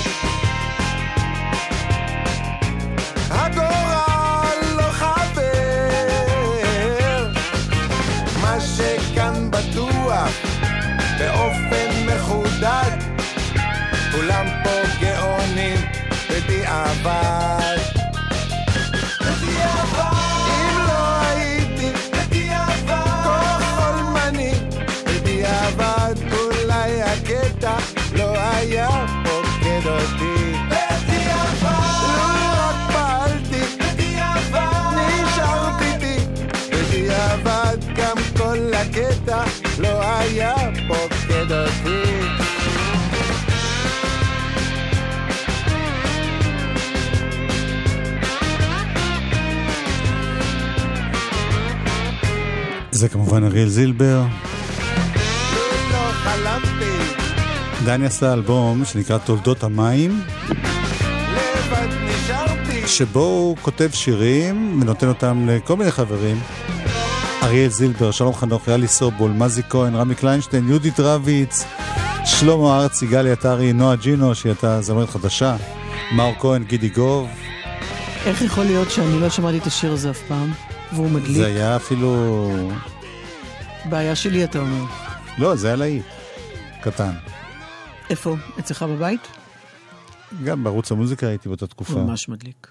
הגורל 3.29 4.59
לא 4.77 4.91
חבר, 4.91 6.47
מה 8.41 8.57
שכאן 8.61 9.51
בטוח, 9.51 10.29
באופן 11.19 12.05
מחודד, 12.05 12.91
כולם 14.11 14.47
פה 14.63 14.79
גאונים 14.99 15.79
בדיעבד. 16.29 17.78
אם 19.59 19.98
זה 52.99 53.09
כמובן 53.09 53.43
אריאל 53.43 53.69
זילבר. 53.69 54.21
לא 55.91 55.97
חלמתי, 56.11 57.13
דני 57.85 58.05
עשה 58.05 58.33
אלבום 58.33 58.85
שנקרא 58.85 59.17
תולדות 59.17 59.63
המים. 59.63 60.21
שבו 62.87 63.19
הוא 63.19 63.57
כותב 63.61 63.89
שירים 63.93 64.79
ונותן 64.81 65.07
אותם 65.07 65.45
לכל 65.49 65.75
מיני 65.75 65.91
חברים. 65.91 66.39
אריאל 67.43 67.69
זילבר, 67.69 68.11
שלום 68.11 68.33
חנוך, 68.33 68.67
יאלי 68.67 68.87
סובול, 68.87 69.31
מזי 69.31 69.61
כהן, 69.69 69.95
רמי 69.95 70.15
קליינשטיין, 70.15 70.67
יהודית 70.67 70.99
רביץ, 70.99 71.65
שלמה 72.25 72.81
ארצי, 72.81 73.07
גלי 73.07 73.31
עטרי, 73.31 73.73
נועה 73.73 73.95
ג'ינו, 73.95 74.35
שהיא 74.35 74.49
הייתה 74.49 74.81
זמרת 74.81 75.09
חדשה, 75.09 75.55
מאור 76.15 76.33
כהן, 76.39 76.63
גידי 76.63 76.89
גוב. 76.89 77.27
איך 78.25 78.41
יכול 78.41 78.63
להיות 78.63 78.91
שאני 78.91 79.19
לא 79.21 79.29
שמעתי 79.29 79.57
את 79.57 79.67
השיר 79.67 79.93
הזה 79.93 80.09
אף 80.09 80.21
פעם, 80.27 80.51
והוא 80.93 81.09
מדליק? 81.09 81.37
זה 81.37 81.45
היה 81.45 81.75
אפילו... 81.75 82.51
בעיה 83.89 84.15
שלי, 84.15 84.43
אתה 84.43 84.59
אומר. 84.59 84.83
לא, 85.37 85.55
זה 85.55 85.67
היה 85.67 85.75
להיט. 85.75 86.05
קטן. 86.81 87.11
איפה? 88.09 88.35
אצלך 88.59 88.83
בבית? 88.83 89.27
גם 90.43 90.63
בערוץ 90.63 90.91
המוזיקה 90.91 91.27
הייתי 91.27 91.49
באותה 91.49 91.67
תקופה. 91.67 92.03
ממש 92.03 92.29
מדליק. 92.29 92.67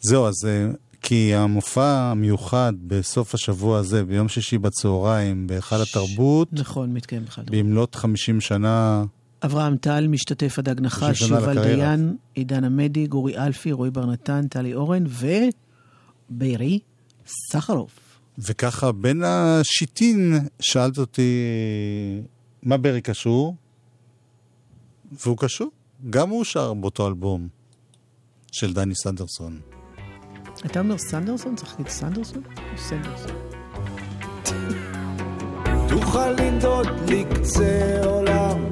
זהו, 0.00 0.26
אז 0.26 0.34
אה, 0.46 0.70
כי 1.02 1.34
המופע 1.34 2.10
המיוחד 2.10 2.72
בסוף 2.86 3.34
השבוע 3.34 3.78
הזה, 3.78 4.04
ביום 4.04 4.28
שישי 4.28 4.58
בצהריים, 4.58 5.46
בהיכל 5.46 5.82
התרבות, 5.82 6.48
נכון, 6.52 6.92
מתקיים 6.92 7.24
אחד. 7.28 7.50
במלאת 7.50 7.94
50 7.94 8.40
שנה, 8.40 9.04
אברהם 9.44 9.76
טל, 9.76 10.08
משתתף 10.08 10.58
הדג 10.58 10.80
נחש, 10.80 11.22
יובל. 11.22 11.62
דיין, 11.62 12.16
עידן 12.34 12.64
עמדי, 12.64 13.06
גורי 13.06 13.38
אלפי, 13.38 13.72
רועי 13.72 13.90
בר 13.90 14.06
נתן, 14.06 14.48
טלי 14.48 14.74
אורן 14.74 15.04
וברי 16.30 16.78
סחרוף. 17.50 17.98
וככה 18.38 18.92
בין 18.92 19.22
השיטין 19.24 20.38
שאלת 20.60 20.98
אותי 20.98 21.42
מה 22.62 22.76
ברי 22.76 23.00
קשור, 23.00 23.56
והוא 25.12 25.36
קשור. 25.38 25.70
גם 26.10 26.28
הוא 26.28 26.44
שר 26.44 26.74
באותו 26.74 27.08
אלבום 27.08 27.48
של 28.52 28.72
דני 28.72 28.94
סנדרסון. 28.94 29.60
אתה 30.66 30.80
אומר 30.80 30.98
סנדרסון? 30.98 31.56
צריך 31.56 31.70
להגיד 31.70 31.88
סנדרסון? 31.88 32.42
או 32.72 32.78
סנדרסון? 32.78 33.36
תוכל 35.88 36.30
לנדוד 36.30 36.86
לקצה 37.08 38.00
עולם, 38.04 38.70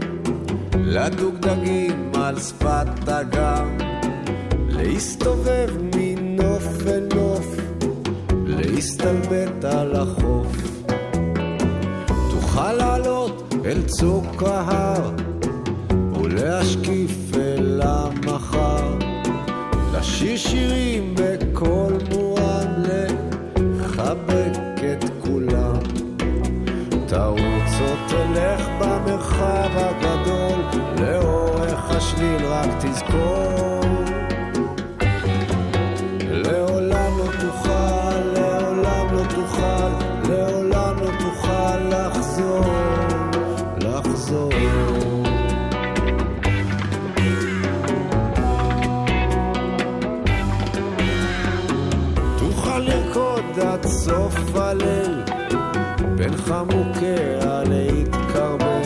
לדוגדגים 0.74 2.12
על 2.14 2.40
שפת 2.40 3.08
אגם, 3.08 3.78
להסתובב 4.68 5.70
מנוף 5.94 6.09
להסתלבט 8.80 9.64
על 9.64 9.96
החוף. 9.96 10.56
תוכל 12.30 12.72
לעלות 12.72 13.54
אל 13.64 13.82
צוק 13.82 14.42
ההר 14.42 15.10
ולהשקיף 16.20 17.36
אל 17.36 17.80
המחר. 17.84 18.98
לשיר 19.94 20.36
שירים 20.36 21.14
בקול 21.14 21.92
מורם 22.10 22.68
לחבק 23.56 24.58
את 24.92 25.04
כולם. 25.24 25.78
תרוץ 27.06 27.72
או 27.80 27.94
תלך 28.08 28.68
במרחב 28.80 29.70
הגדול 29.74 30.60
לאורך 31.00 31.90
השביל 31.90 32.46
רק 32.46 32.68
תזכור 32.80 33.49
חמוקיה 56.50 57.62
להתקרבל, 57.64 58.82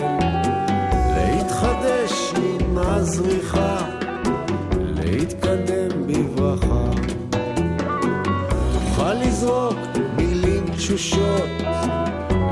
להתחדש 1.17 2.33
עם 2.37 2.79
הזריחה, 2.79 3.77
להתקדם 4.81 6.07
בברכה. 6.07 6.91
תוכל 8.73 9.15
לזרוק 9.15 9.77
מילים 10.17 10.67
תשושות, 10.77 11.49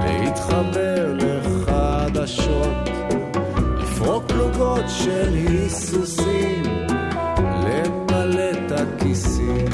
להתחבר 0.05 1.15
לחדשות, 1.15 2.89
לפרוק 3.79 4.25
פלוגות 4.27 4.85
של 4.89 5.35
היסוסים, 5.35 6.63
למלא 7.39 8.51
את 8.51 8.73
הכיסים. 8.73 9.67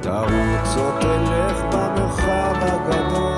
תרוץ 0.00 0.76
או 0.76 0.90
תלך 1.00 1.62
במרחב 1.72 2.54
הגדול, 2.60 3.35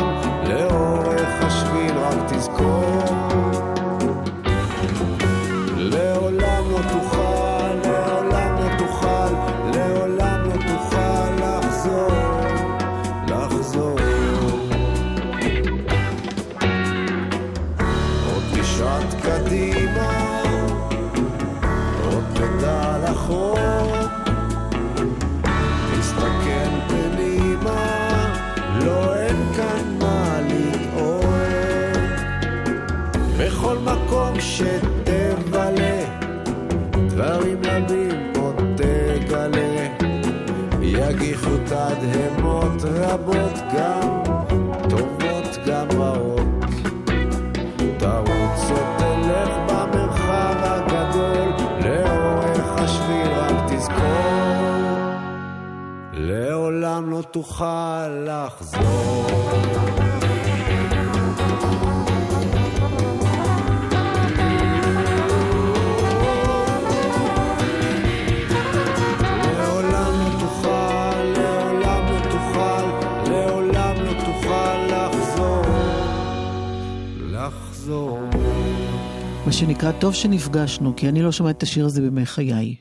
שנפגשנו, 80.18 80.96
כי 80.96 81.08
אני 81.08 81.22
לא 81.22 81.32
שומעת 81.32 81.56
את 81.58 81.62
השיר 81.62 81.86
הזה 81.86 82.00
בימי 82.00 82.26
חיי. 82.26 82.76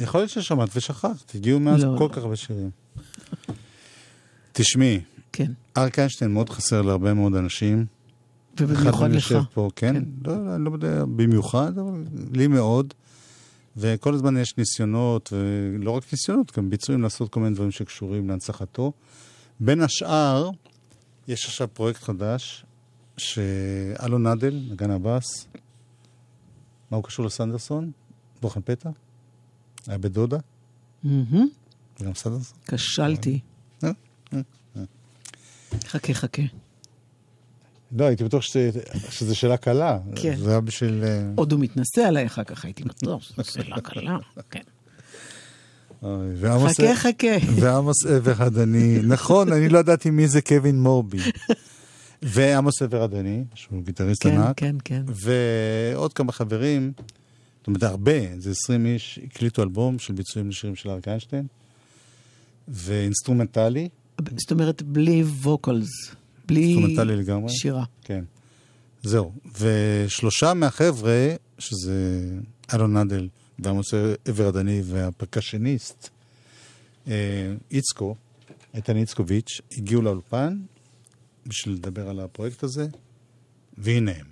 יכול 0.00 0.20
להיות 0.20 0.30
ששמעת 0.30 0.68
ושכחת, 0.74 1.34
הגיעו 1.34 1.60
מאז 1.60 1.84
לא. 1.84 1.94
כל 1.98 2.08
כך 2.12 2.18
הרבה 2.18 2.36
שירים. 2.36 2.70
תשמעי, 4.52 5.00
כן. 5.32 5.52
אריק 5.76 5.98
איינשטיין 5.98 6.30
מאוד 6.30 6.50
חסר 6.50 6.82
להרבה 6.82 7.14
מאוד 7.14 7.34
אנשים. 7.34 7.86
ובמיוחד 8.60 9.10
לך. 9.10 9.34
פה, 9.52 9.70
כן? 9.76 10.02
לא, 10.24 10.44
לא, 10.44 10.54
אני 10.54 10.64
לא 10.64 10.70
יודע 10.70 11.04
במיוחד, 11.04 11.78
אבל 11.78 12.04
לי 12.32 12.46
מאוד. 12.46 12.94
וכל 13.76 14.14
הזמן 14.14 14.36
יש 14.36 14.56
ניסיונות, 14.58 15.32
ולא 15.32 15.90
רק 15.90 16.02
ניסיונות, 16.12 16.58
גם 16.58 16.70
ביצועים 16.70 17.02
לעשות 17.02 17.30
כל 17.30 17.40
מיני 17.40 17.54
דברים 17.54 17.70
שקשורים 17.70 18.28
להנצחתו. 18.28 18.92
בין 19.60 19.80
השאר, 19.80 20.50
יש 21.28 21.44
עכשיו 21.44 21.68
פרויקט 21.72 22.02
חדש, 22.02 22.64
שאלון 23.16 24.26
נדל, 24.26 24.60
נגן 24.70 24.90
הבאס, 24.90 25.46
מה 26.94 26.96
הוא 26.96 27.04
קשור 27.04 27.26
לסנדרסון? 27.26 27.90
בוחן 28.42 28.60
פתע? 28.64 28.90
היה 29.86 29.98
בדודה? 29.98 30.38
מהמם. 31.04 31.48
וגם 32.00 32.14
סנדרסון? 32.14 32.58
כשלתי. 32.66 33.40
אה, 33.84 33.90
אה, 34.34 34.40
אה. 34.76 34.82
חכה, 35.86 36.14
חכה. 36.14 36.42
לא, 37.92 38.04
הייתי 38.04 38.24
בטוח 38.24 38.42
שזה 38.42 39.34
שאלה 39.34 39.56
קלה. 39.56 39.98
כן. 40.16 40.36
זה 40.36 40.50
היה 40.50 40.60
בשביל... 40.60 41.04
עוד 41.34 41.52
הוא 41.52 41.60
מתנשא 41.60 42.00
עליי 42.00 42.26
אחר 42.26 42.44
כך, 42.44 42.64
הייתי 42.64 42.84
בטוח 42.84 43.22
שזו 43.24 43.44
שאלה 43.44 43.80
קלה. 43.80 44.18
כן. 44.50 44.62
חכה, 46.66 46.94
חכה. 46.94 47.60
ועמוס 47.60 48.06
עבר 48.06 48.42
הדני, 48.42 48.98
נכון, 49.02 49.52
אני 49.52 49.68
לא 49.68 49.78
ידעתי 49.78 50.10
מי 50.10 50.28
זה 50.28 50.42
קווין 50.42 50.82
מורבי. 50.82 51.18
ועמוס 52.22 52.82
עבר 52.82 53.02
הדני, 53.02 53.44
שהוא 53.54 53.82
גיטריסט 53.82 54.22
כן, 54.22 54.40
ענק. 54.40 54.58
כן, 54.58 54.76
כן. 54.84 55.02
ועוד 55.06 56.12
כמה 56.12 56.32
חברים, 56.32 56.92
זאת 57.58 57.66
אומרת, 57.66 57.82
הרבה, 57.82 58.38
זה 58.38 58.50
20 58.50 58.86
איש, 58.86 59.18
הקליטו 59.24 59.62
אלבום 59.62 59.98
של 59.98 60.12
ביצועים 60.14 60.48
לשירים 60.48 60.76
של 60.76 60.90
אריק 60.90 61.08
איינשטיין, 61.08 61.46
ואינסטרומנטלי, 62.68 63.88
זאת 64.36 64.50
אומרת, 64.50 64.82
בלי 64.82 65.22
vocals. 65.22 65.88
בלי 66.46 66.60
אינסטרומנטלי 66.60 67.16
לגמרי. 67.16 67.52
שירה. 67.52 67.84
כן. 68.02 68.24
זהו. 69.02 69.32
ושלושה 69.60 70.54
מהחבר'ה, 70.54 71.34
שזה 71.58 72.28
אלון 72.74 72.96
נדל 72.96 73.28
ועמוס 73.58 73.94
עבר 74.24 74.46
הדני 74.46 74.82
והפרקשניסט, 74.84 76.08
אה, 77.08 77.54
איצקו, 77.70 78.14
איתן 78.74 78.96
איצקוביץ', 78.96 79.60
הגיעו 79.76 80.02
לאולפן 80.02 80.58
בשביל 81.46 81.74
לדבר 81.74 82.08
על 82.08 82.20
הפרויקט 82.20 82.62
הזה, 82.62 82.86
והנה 83.78 84.12
הם. 84.12 84.26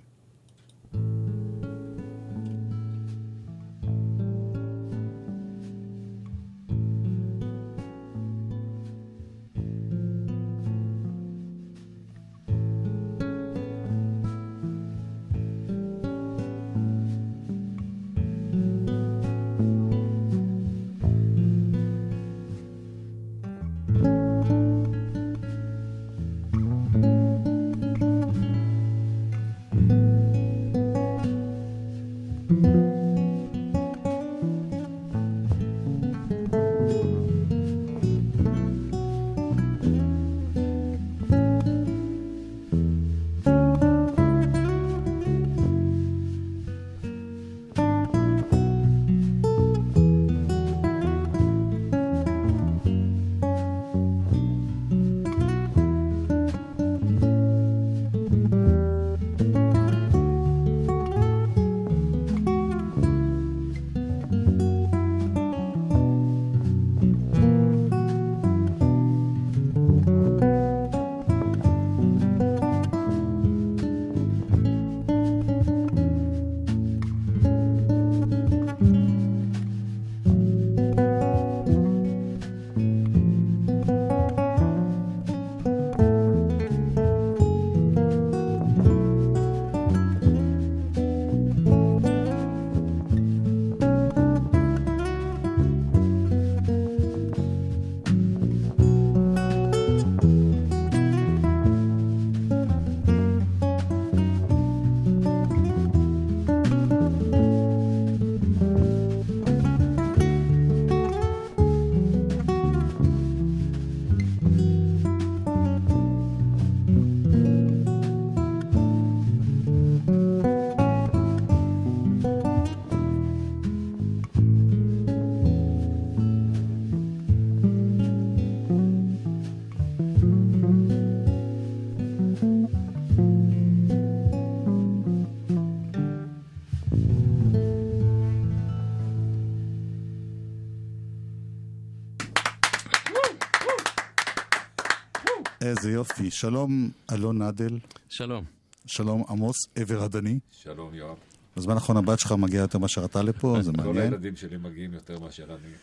יופי. 146.09 146.31
שלום, 146.31 146.89
אלון 147.13 147.41
נדל. 147.41 147.77
שלום. 148.09 148.43
שלום, 148.85 149.23
עמוס 149.29 149.55
עבר 149.75 150.03
הדני. 150.03 150.39
שלום, 150.51 150.93
יואב. 150.93 151.15
בזמן 151.57 151.73
האחרון 151.73 151.97
הבת 151.97 152.19
שלך 152.19 152.31
מגיעה 152.31 152.61
יותר 152.63 152.77
מאשר 152.79 153.05
אתה 153.05 153.21
לפה, 153.21 153.57
זה 153.61 153.71
כל 153.71 153.77
מעניין. 153.77 153.97
הילדים 153.97 154.35
שלי 154.35 154.57
מגיעים 154.57 154.93
יותר 154.93 155.19
מאשר 155.19 155.43
אני. 155.43 155.73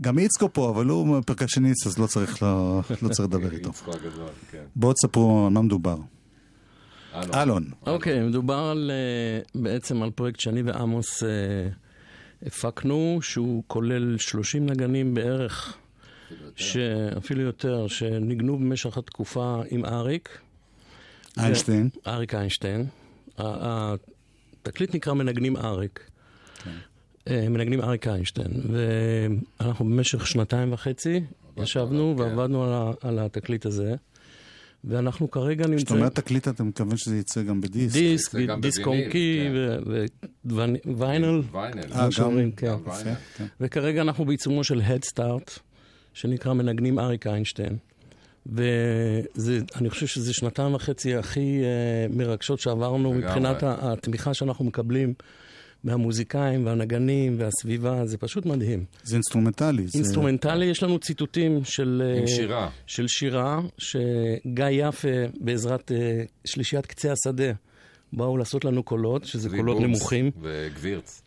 גם 0.00 0.18
איצקו 0.18 0.52
פה, 0.52 0.70
אבל 0.70 0.86
הוא 0.86 1.20
פרקשניסט, 1.26 1.86
אז 1.86 1.98
לא 1.98 2.06
צריך 2.06 2.42
ל- 2.42 2.46
לא 3.02 3.08
צריך 3.08 3.20
לדבר 3.28 3.52
איתו. 3.52 3.68
יצחק 3.68 3.88
הגדול, 3.88 4.28
כן. 4.50 4.64
בואו 4.76 4.92
תספרו 4.92 5.46
על 5.46 5.52
מה 5.52 5.62
מדובר. 5.62 5.96
אלון. 7.34 7.70
אוקיי, 7.86 8.20
מדובר 8.28 8.54
על, 8.58 8.90
אה, 8.90 9.60
בעצם 9.62 10.02
על 10.02 10.10
פרויקט 10.10 10.40
שאני 10.40 10.62
ועמוס 10.62 11.22
אה, 11.22 11.28
הפקנו, 12.46 13.18
שהוא 13.22 13.62
כולל 13.66 14.18
30 14.18 14.66
נגנים 14.66 15.14
בערך, 15.14 15.76
שאפילו 16.56 17.40
יותר, 17.42 17.86
שניגנו 17.86 18.58
במשך 18.58 18.98
התקופה 18.98 19.62
עם 19.70 19.84
אריק. 19.84 20.28
איינשטיין. 21.38 21.88
ו- 22.06 22.08
אריק 22.10 22.34
איינשטיין. 22.34 22.86
התקליט 23.38 24.94
נקרא 24.94 25.12
מנגנים 25.14 25.56
אריק. 25.56 26.00
אה, 27.28 27.48
מנגנים 27.48 27.80
אריק 27.80 28.06
איינשטיין. 28.08 28.50
ואנחנו 29.60 29.84
במשך 29.84 30.26
שנתיים 30.26 30.72
וחצי 30.72 31.20
ישבנו 31.56 32.14
ועבדנו 32.18 32.64
על 32.64 32.72
ה- 32.72 33.08
על 33.08 33.18
התקליט 33.18 33.66
הזה. 33.66 33.94
ואנחנו 34.84 35.30
כרגע 35.30 35.62
נמצאים... 35.66 35.78
כשאתה 35.78 35.94
אומר 35.94 36.08
תקליט, 36.08 36.48
אתה 36.48 36.64
מתכוון 36.64 36.96
שזה 36.96 37.16
יצא 37.16 37.42
גם 37.42 37.60
בדיסק. 37.60 37.94
דיסק, 37.98 38.38
דיסק 38.60 38.86
אונקי 38.86 39.48
וויינל. 40.44 41.42
ויינל. 41.52 41.92
אה, 41.92 42.08
גם- 42.18 42.50
כן. 42.56 42.74
ויינל. 42.84 43.14
כן. 43.36 43.46
וכרגע 43.60 44.02
אנחנו 44.02 44.24
בעיצומו 44.24 44.64
של 44.64 44.80
Head 44.80 45.08
Start, 45.14 45.58
שנקרא 46.14 46.52
מנגנים 46.52 46.98
אריק 46.98 47.26
איינשטיין. 47.26 47.76
ואני 48.46 49.90
חושב 49.90 50.06
שזה 50.06 50.32
שנתיים 50.32 50.74
וחצי 50.74 51.14
הכי 51.14 51.60
אה, 51.62 52.16
מרגשות 52.16 52.60
שעברנו 52.60 53.14
לגמרי. 53.14 53.26
מבחינת 53.26 53.56
התמיכה 53.62 54.34
שאנחנו 54.34 54.64
מקבלים 54.64 55.14
מהמוזיקאים 55.84 56.66
והנגנים 56.66 57.36
והסביבה, 57.38 58.06
זה 58.06 58.18
פשוט 58.18 58.46
מדהים. 58.46 58.84
זה 59.02 59.16
אינסטרומנטלי. 59.16 59.86
זה- 59.86 59.98
אינסטרומנטלי, 59.98 60.66
יש 60.66 60.82
לנו 60.82 60.98
ציטוטים 60.98 61.64
של... 61.64 62.02
עם 62.16 62.22
אה, 62.22 62.26
שירה. 62.28 62.68
של 62.86 63.06
שירה, 63.08 63.60
שגיא 63.78 64.08
יפה, 64.70 65.08
בעזרת 65.40 65.92
אה, 65.92 66.22
שלישיית 66.44 66.86
קצה 66.86 67.12
השדה, 67.12 67.52
באו 68.12 68.36
לעשות 68.36 68.64
לנו 68.64 68.82
קולות, 68.82 69.24
שזה 69.24 69.48
קולות 69.56 69.80
נמוכים. 69.80 70.30
וגבירץ. 70.42 71.22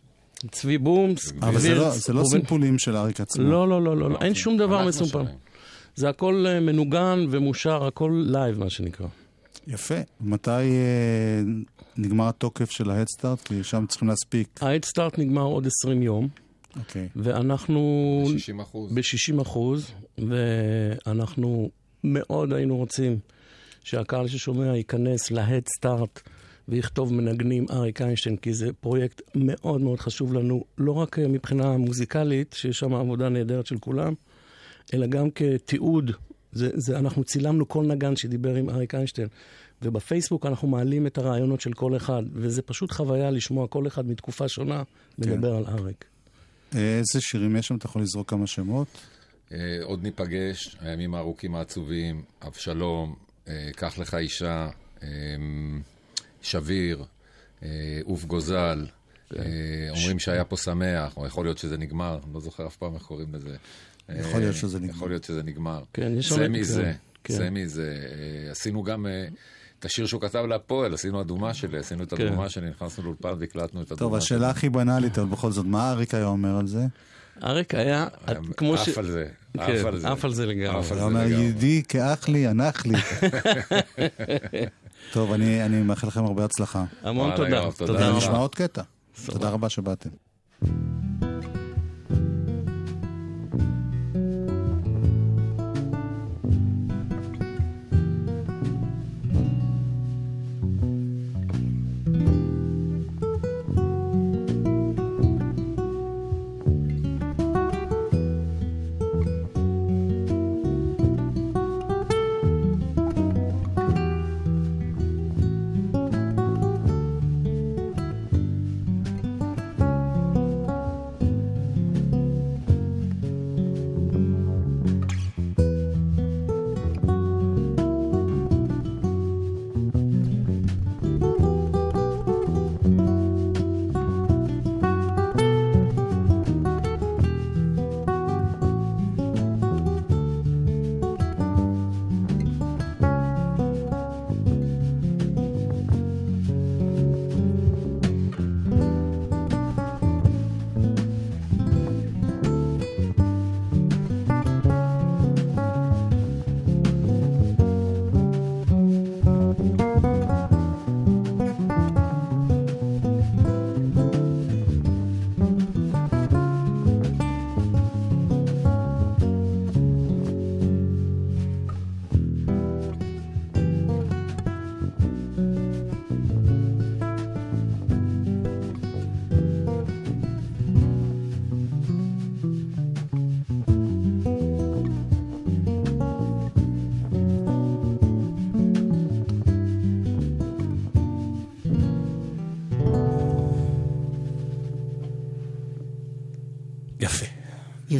צבי 0.50 0.78
בומס, 0.78 1.32
אבל 1.40 1.58
זה 1.58 1.74
לא- 1.74 1.90
זה 1.90 2.12
לא 2.12 2.22
סימפולים 2.30 2.78
של 2.78 2.96
אריק 2.96 3.20
עצמו. 3.20 3.44
לא, 3.44 3.68
לא, 3.68 3.82
לא, 3.82 3.96
לא, 3.96 4.10
לא, 4.10 4.18
אין 4.20 4.34
זה 4.34 4.38
שום 4.40 4.56
דבר 4.56 4.86
מסומפל. 4.86 5.22
זה 5.94 6.08
הכל 6.08 6.44
אה, 6.48 6.60
מנוגן 6.60 7.26
ומושר, 7.30 7.84
הכל 7.84 8.22
לייב, 8.26 8.58
מה 8.58 8.70
שנקרא. 8.70 9.06
יפה. 9.66 9.94
מתי 10.20 10.50
אה, 10.50 11.40
נגמר 11.96 12.28
התוקף 12.28 12.70
של 12.70 12.90
ההדסטארט? 12.90 13.42
כי 13.42 13.64
שם 13.64 13.84
צריכים 13.88 14.08
להספיק. 14.08 14.48
ההדסטארט 14.62 15.18
נגמר 15.18 15.42
עוד 15.42 15.66
20 15.66 16.02
יום, 16.02 16.28
אוקיי. 16.78 17.08
ואנחנו... 17.16 18.22
ב-60 18.26 18.62
אחוז. 18.62 18.92
ב-60 18.92 19.42
אחוז, 19.42 19.90
ואנחנו 20.18 21.70
מאוד 22.04 22.52
היינו 22.52 22.76
רוצים 22.76 23.18
שהקהל 23.84 24.28
ששומע 24.28 24.76
ייכנס 24.76 25.30
להד 25.30 25.68
סטארט 25.76 26.20
ויכתוב 26.68 27.14
מנגנים 27.14 27.66
אריק 27.70 28.02
איינשטיין, 28.02 28.36
כי 28.36 28.52
זה 28.52 28.72
פרויקט 28.72 29.22
מאוד 29.34 29.80
מאוד 29.80 30.00
חשוב 30.00 30.32
לנו, 30.32 30.64
לא 30.78 30.92
רק 30.92 31.18
אה, 31.18 31.28
מבחינה 31.28 31.76
מוזיקלית, 31.76 32.54
שיש 32.58 32.78
שם 32.78 32.94
עבודה 32.94 33.28
נהדרת 33.28 33.66
של 33.66 33.78
כולם, 33.78 34.14
אלא 34.94 35.06
גם 35.06 35.30
כתיעוד. 35.30 36.10
זה, 36.52 36.70
זה, 36.74 36.98
אנחנו 36.98 37.24
צילמנו 37.24 37.68
כל 37.68 37.84
נגן 37.84 38.16
שדיבר 38.16 38.54
עם 38.54 38.70
אריק 38.70 38.94
איינשטיין, 38.94 39.28
ובפייסבוק 39.82 40.46
אנחנו 40.46 40.68
מעלים 40.68 41.06
את 41.06 41.18
הרעיונות 41.18 41.60
של 41.60 41.72
כל 41.72 41.96
אחד, 41.96 42.22
וזה 42.32 42.62
פשוט 42.62 42.92
חוויה 42.92 43.30
לשמוע 43.30 43.66
כל 43.68 43.86
אחד 43.86 44.06
מתקופה 44.06 44.48
שונה 44.48 44.82
מדבר 45.18 45.54
על 45.54 45.64
אריק. 45.66 46.04
איזה 46.74 47.20
שירים 47.20 47.56
יש 47.56 47.66
שם? 47.66 47.76
אתה 47.76 47.86
יכול 47.86 48.02
לזרוק 48.02 48.30
כמה 48.30 48.46
שמות? 48.46 48.88
אה, 49.52 49.78
עוד 49.82 50.02
ניפגש, 50.02 50.76
הימים 50.80 51.14
הארוכים 51.14 51.54
העצובים, 51.54 52.22
אבשלום, 52.46 53.14
אה, 53.48 53.70
קח 53.76 53.98
לך 53.98 54.14
אישה, 54.14 54.68
אה, 55.02 55.08
שביר, 56.42 57.04
אה, 57.62 57.68
עוף 58.04 58.24
גוזל, 58.24 58.86
כן. 59.30 59.40
אה, 59.40 59.44
אומרים 59.90 60.18
שהיה 60.18 60.44
פה 60.44 60.56
שמח, 60.56 61.16
או 61.16 61.26
יכול 61.26 61.44
להיות 61.44 61.58
שזה 61.58 61.78
נגמר, 61.78 62.18
לא 62.34 62.40
זוכר 62.40 62.66
אף 62.66 62.76
פעם 62.76 62.94
איך 62.94 63.02
קוראים 63.02 63.34
לזה. 63.34 63.56
יכול 64.08 64.40
להיות 64.40 64.54
אה, 64.54 64.60
שזה 64.60 64.78
נגמר. 64.80 64.90
יכול 64.94 65.08
להיות 65.10 65.24
שזה 65.24 65.42
נגמר. 65.42 65.82
כן, 65.92 66.12
יש 66.18 66.28
זה 66.32 66.36
שם- 66.36 66.52
מזה, 66.52 66.82
כן, 66.84 66.92
כן. 67.24 67.34
זה 67.34 67.50
מזה. 67.50 67.94
אה, 68.46 68.50
עשינו 68.50 68.82
גם 68.82 69.06
אה, 69.06 69.26
את 69.78 69.84
השיר 69.84 70.06
שהוא 70.06 70.20
כתב 70.20 70.44
להפועל, 70.48 70.94
עשינו 70.94 71.20
אדומה 71.20 71.54
שלי, 71.54 71.78
עשינו 71.78 72.02
את 72.02 72.14
כן. 72.14 72.26
הדומה 72.26 72.48
שלי, 72.48 72.70
נכנסנו 72.70 73.04
לאולפן 73.04 73.32
והקלטנו 73.38 73.82
את 73.82 73.88
טוב, 73.88 73.98
הדומה 73.98 74.20
שלי. 74.20 74.36
השאלה 74.36 74.50
הכי 74.50 74.68
בנאלית, 74.68 75.18
אבל 75.18 75.28
בכל 75.28 75.52
זאת, 75.52 75.66
מה 75.66 75.90
אריק 75.90 76.14
היה 76.14 76.26
אומר 76.26 76.56
על 76.58 76.66
זה? 76.66 76.82
אריק 77.44 77.74
היה, 77.74 78.06
כמו 78.56 78.76
ש... 78.78 78.88
עף 78.88 78.98
על 78.98 79.10
זה, 79.10 79.26
עף 79.58 79.66
כן, 79.66 79.86
על 79.86 79.98
זה. 79.98 80.08
עף 80.08 80.24
על 80.24 80.34
זה 80.34 80.46
לגמרי. 80.46 80.78
עף 80.78 80.90
הוא 80.92 80.98
זה 80.98 81.04
אומר. 81.04 81.22
ידידי 81.26 81.82
כאח 81.88 82.28
לי, 82.28 82.46
הנח 82.46 82.86
לי. 82.86 82.94
טוב, 85.12 85.32
אני 85.32 85.64
אני 85.64 85.82
מאחל 85.82 86.06
לכם 86.06 86.24
הרבה 86.24 86.44
הצלחה. 86.44 86.84
המון 87.02 87.36
תודה. 87.36 87.72
תודה. 87.76 88.08
רבה. 88.08 88.16
נשמע 88.18 88.36
עוד 88.36 88.54
קטע. 88.54 88.82
תודה 89.26 89.48
רבה 89.50 89.68
שבאתם. 89.68 90.10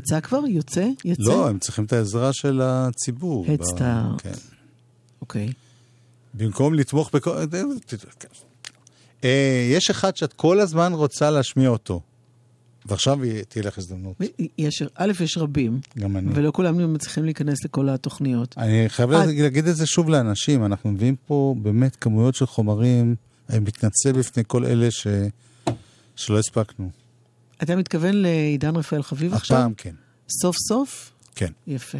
יצא 0.08 0.20
כבר? 0.20 0.40
יוצא? 0.48 0.88
יצא? 1.04 1.22
לא, 1.22 1.48
הם 1.48 1.58
צריכים 1.58 1.84
את 1.84 1.92
העזרה 1.92 2.32
של 2.32 2.60
הציבור. 2.64 3.46
Start. 3.46 4.22
כן. 4.22 4.32
אוקיי. 5.20 5.52
במקום 6.34 6.74
לתמוך 6.74 7.10
בכל... 7.14 7.30
אה, 9.24 9.68
יש 9.72 9.90
אחד 9.90 10.16
שאת 10.16 10.32
כל 10.32 10.60
הזמן 10.60 10.92
רוצה 10.92 11.30
להשמיע 11.30 11.68
אותו, 11.68 12.00
ועכשיו 12.86 13.18
תהיה 13.48 13.64
לך 13.64 13.78
הזדמנות. 13.78 14.16
יש, 14.58 14.82
א', 14.94 15.12
יש 15.24 15.38
רבים, 15.38 15.80
גם 15.98 16.16
אני. 16.16 16.30
ולא 16.34 16.50
כולם 16.54 16.92
מצליחים 16.94 17.24
להיכנס 17.24 17.64
לכל 17.64 17.88
התוכניות. 17.88 18.54
אני 18.58 18.84
חייב 18.88 19.12
אה. 19.12 19.18
להגיד- 19.26 19.42
להגיד 19.42 19.66
את 19.66 19.76
זה 19.76 19.86
שוב 19.86 20.08
לאנשים, 20.08 20.64
אנחנו 20.64 20.90
מביאים 20.90 21.16
פה 21.26 21.54
באמת 21.62 21.96
כמויות 21.96 22.34
של 22.34 22.46
חומרים, 22.46 23.14
אני 23.50 23.58
מתנצל 23.58 24.12
בפני 24.12 24.42
כל 24.46 24.64
אלה 24.64 24.90
ש... 24.90 25.06
שלא 26.16 26.38
הספקנו. 26.38 26.90
אתה 27.62 27.76
מתכוון 27.76 28.14
לעידן 28.14 28.76
רפאל 28.76 29.02
חביב 29.02 29.34
עכשיו? 29.34 29.56
הפעם 29.56 29.74
כן. 29.74 29.94
סוף 30.42 30.56
סוף? 30.68 31.12
כן. 31.34 31.52
יפה. 31.66 31.98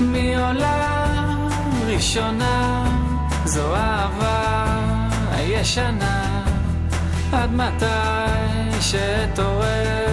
מעולם 0.00 1.48
ראשונה 1.86 2.84
זו 3.44 3.74
אהבה 3.74 4.78
הישנה 5.30 6.27
עד 7.32 7.52
מתי 7.52 8.80
שאתעורר 8.80 10.08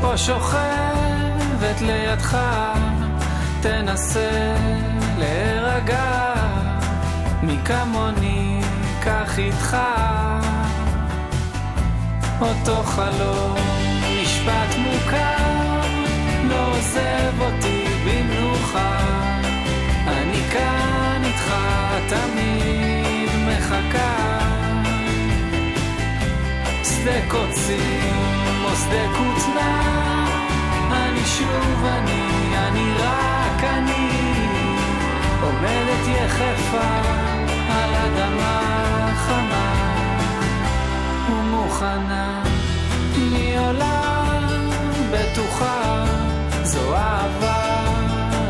פה 0.00 0.16
שוכבת 0.16 1.80
לידך 1.80 2.38
תנסה 3.60 4.54
להירגע. 5.18 6.34
מי 7.42 7.58
כמוני 7.64 8.60
קח 9.02 9.38
איתך. 9.38 9.76
אותו 12.40 12.82
חלום 12.82 13.54
משפט 14.22 14.76
מוכר 14.78 15.80
לא 16.48 16.68
עוזב 16.76 17.40
אותי 17.40 17.84
במנוחה 18.04 19.33
איתך 21.44 21.54
תמיד 22.08 23.30
מחכה. 23.48 24.38
שדה 26.84 27.20
קוצים 27.28 28.64
או 28.64 28.76
שדה 28.76 29.06
כותנה 29.16 30.26
אני 30.92 31.24
שוב 31.24 31.84
אני, 31.84 32.56
אני 32.56 32.92
רק 32.98 33.64
אני. 33.64 34.10
עומדת 35.42 36.06
יחפה 36.06 36.88
על 37.70 37.94
אדמה 37.94 38.60
חמה 39.16 39.94
ומוכנה 41.30 42.42
מעולם 43.16 44.68
בטוחה. 45.10 46.04
זו 46.62 46.94
אהבה 46.96 47.84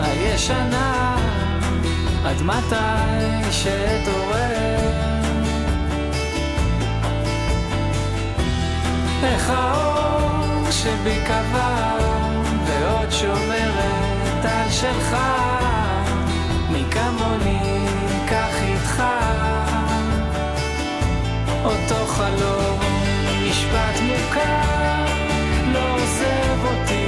הישנה 0.02 1.16
עד 2.24 2.42
מתי 2.42 3.50
שאתעורר 3.50 4.74
איך 9.22 9.50
האור 9.50 10.70
שבי 10.70 11.18
קבע 11.26 11.98
ועוד 12.66 13.10
שומרת 13.10 14.44
על 14.44 14.70
שלך 14.70 15.16
מי 16.70 16.84
כמוני 16.90 17.86
קח 18.28 18.62
איתך? 18.62 19.02
אותו 21.64 22.06
חלום 22.06 22.80
משפט 23.50 24.00
מוכר 24.02 25.04
לא 25.72 25.94
עוזב 25.94 26.64
אותי 26.64 27.03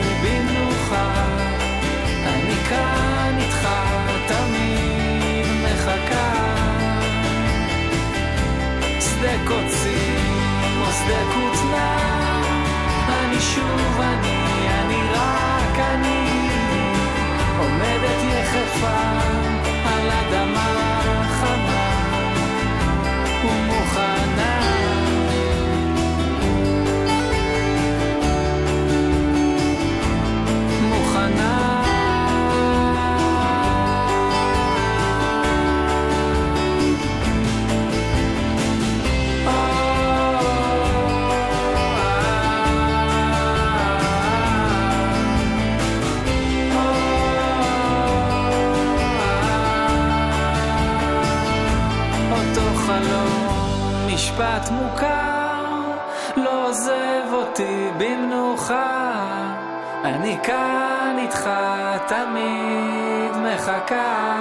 תמיד 62.09 63.33
מחכה. 63.37 64.37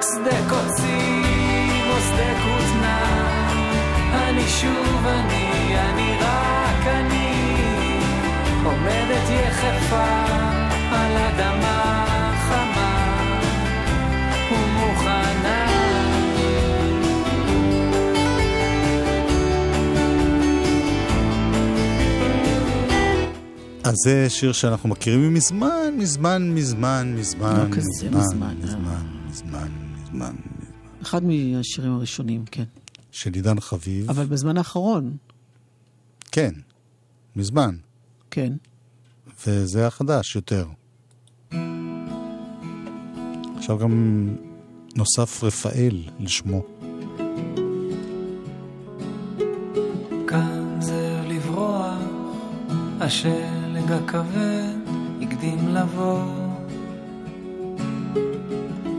שדה 0.00 0.36
קוצים 0.48 1.90
או 1.90 2.00
שדה 2.00 2.32
כותנה. 2.44 2.98
אני 4.12 4.48
שוב 4.48 5.06
אני, 5.06 5.78
אני 5.78 6.16
רק 6.20 6.86
אני. 6.86 7.56
עומדת 8.64 9.30
יחפה 9.30 10.04
על 10.92 11.16
אדמה 11.16 11.57
אז 23.88 23.94
זה 24.04 24.30
שיר 24.30 24.52
שאנחנו 24.52 24.88
מכירים 24.88 25.34
מזמן, 25.34 25.94
מזמן, 25.98 26.50
מזמן, 26.54 27.14
מזמן, 27.16 27.56
לא 27.56 27.74
כזה 27.76 28.10
מזמן, 28.10 28.56
אה. 28.62 28.64
מזמן, 28.64 29.06
מזמן, 29.30 29.68
מזמן, 30.02 30.34
אחד 31.02 31.22
מהשירים 31.24 31.92
הראשונים, 31.92 32.44
כן. 32.50 32.64
של 33.12 33.34
עידן 33.34 33.60
חביב. 33.60 34.10
אבל 34.10 34.26
בזמן 34.26 34.56
האחרון, 34.56 35.16
כן, 36.32 36.54
מזמן. 37.36 37.76
כן. 38.30 38.52
וזה 39.46 39.86
החדש 39.86 40.36
יותר. 40.36 40.66
עכשיו 43.56 43.78
גם 43.78 44.26
נוסף 44.96 45.44
רפאל 45.44 46.04
לשמו. 46.20 46.62
כאן 50.26 50.78
זה 50.80 51.20
לברוח, 51.28 51.98
השלג 53.88 54.02
הכבד 54.04 54.74
הקדים 55.22 55.68
לבוא. 55.68 56.20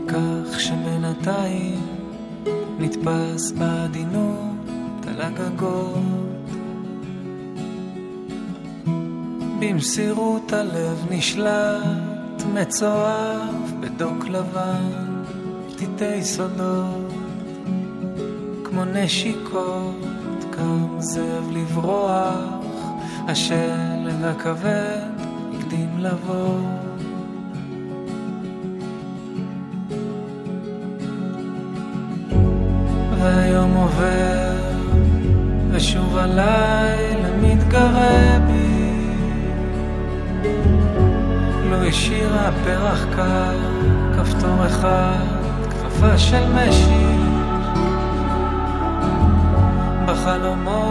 כך 0.08 0.60
שבינתיים 0.60 1.80
נתפס 2.78 3.52
בעדינות 3.52 5.06
על 5.06 5.20
הגגות. 5.22 6.50
במסירות 9.60 10.52
הלב 10.52 11.06
נשלט, 11.10 12.42
מצורף 12.54 13.70
בדוק 13.80 14.28
לבן, 14.28 15.22
פתיתי 15.68 16.24
סודות, 16.24 17.12
כמו 18.64 18.84
נשיקות, 18.84 20.44
קם 20.50 21.00
זאב 21.00 21.50
לברוח, 21.52 22.60
השלג 24.20 24.40
הכבד 24.40 24.98
הקדים 25.54 25.98
לבוא. 25.98 26.58
והיום 33.18 33.74
עובר, 33.74 34.56
ושוב 35.70 36.16
הלילה 36.16 37.30
מתגרה 37.42 38.38
בי. 38.46 39.00
לא 41.70 41.84
השאירה 41.88 42.50
פרח 42.64 43.06
קר, 43.16 43.58
כפתור 44.16 44.66
אחד 44.66 45.24
כפפה 45.70 46.18
של 46.18 46.44
משי 46.52 47.16
בחלומות 50.06 50.89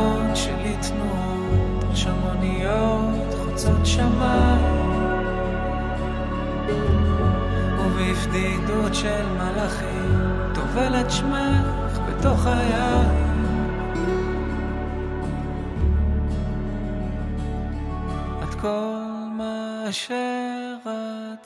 חוצות 3.69 3.85
שמיים 3.85 4.89
ובפדידות 7.79 8.95
של 8.95 9.25
מלאכים 9.33 10.19
טובל 10.55 11.01
את 11.01 11.11
שמך 11.11 11.99
בתוך 12.07 12.45
היין 12.45 13.45
את 18.43 18.55
כל 18.55 18.95
מה 19.37 19.85
שרציתי 19.91 21.37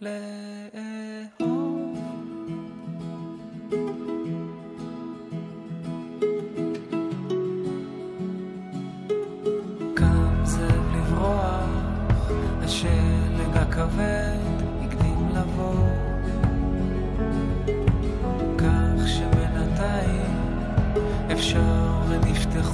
לאהוב 0.00 0.85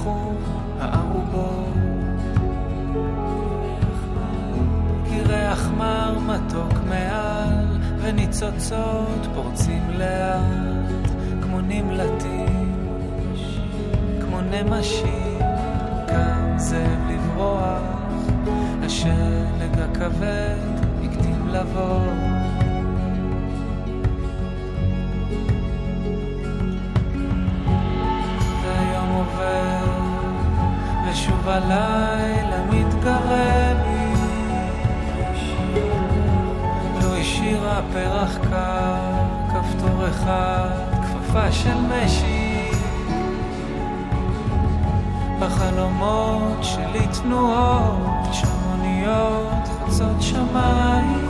ונפתחו 0.03 0.31
הארובות. 0.79 1.73
כי 5.09 5.21
ריח 5.21 5.69
מר 5.77 6.19
מתוק 6.19 6.73
מעל, 6.89 7.65
וניצוצות 8.01 9.27
פורצים 9.35 9.89
לאט, 9.89 11.11
כמו 11.41 11.61
נמלטים, 11.61 12.87
כמו 14.21 14.41
נמשים. 14.41 15.39
קם 16.07 16.57
זאב 16.57 16.99
לברוח, 17.09 17.81
השלג 18.83 19.79
הכבד 19.79 20.57
הקדים 21.03 21.47
לבוא. 21.47 22.32
ושוב 31.13 31.49
הלילה 31.49 32.63
מתגרה. 32.69 33.73
לא 37.01 37.17
השאירה 37.17 37.81
פרח 37.93 38.37
קר, 38.49 38.95
כפתור 39.49 40.09
אחד, 40.09 40.69
כפפה 41.03 41.51
של 41.51 41.77
משי. 41.77 42.71
בחלומות 45.39 46.57
שלי 46.61 47.07
תנועות, 47.21 48.27
שמוניות 48.31 49.67
חוצות 49.67 50.21
שמיים. 50.21 51.27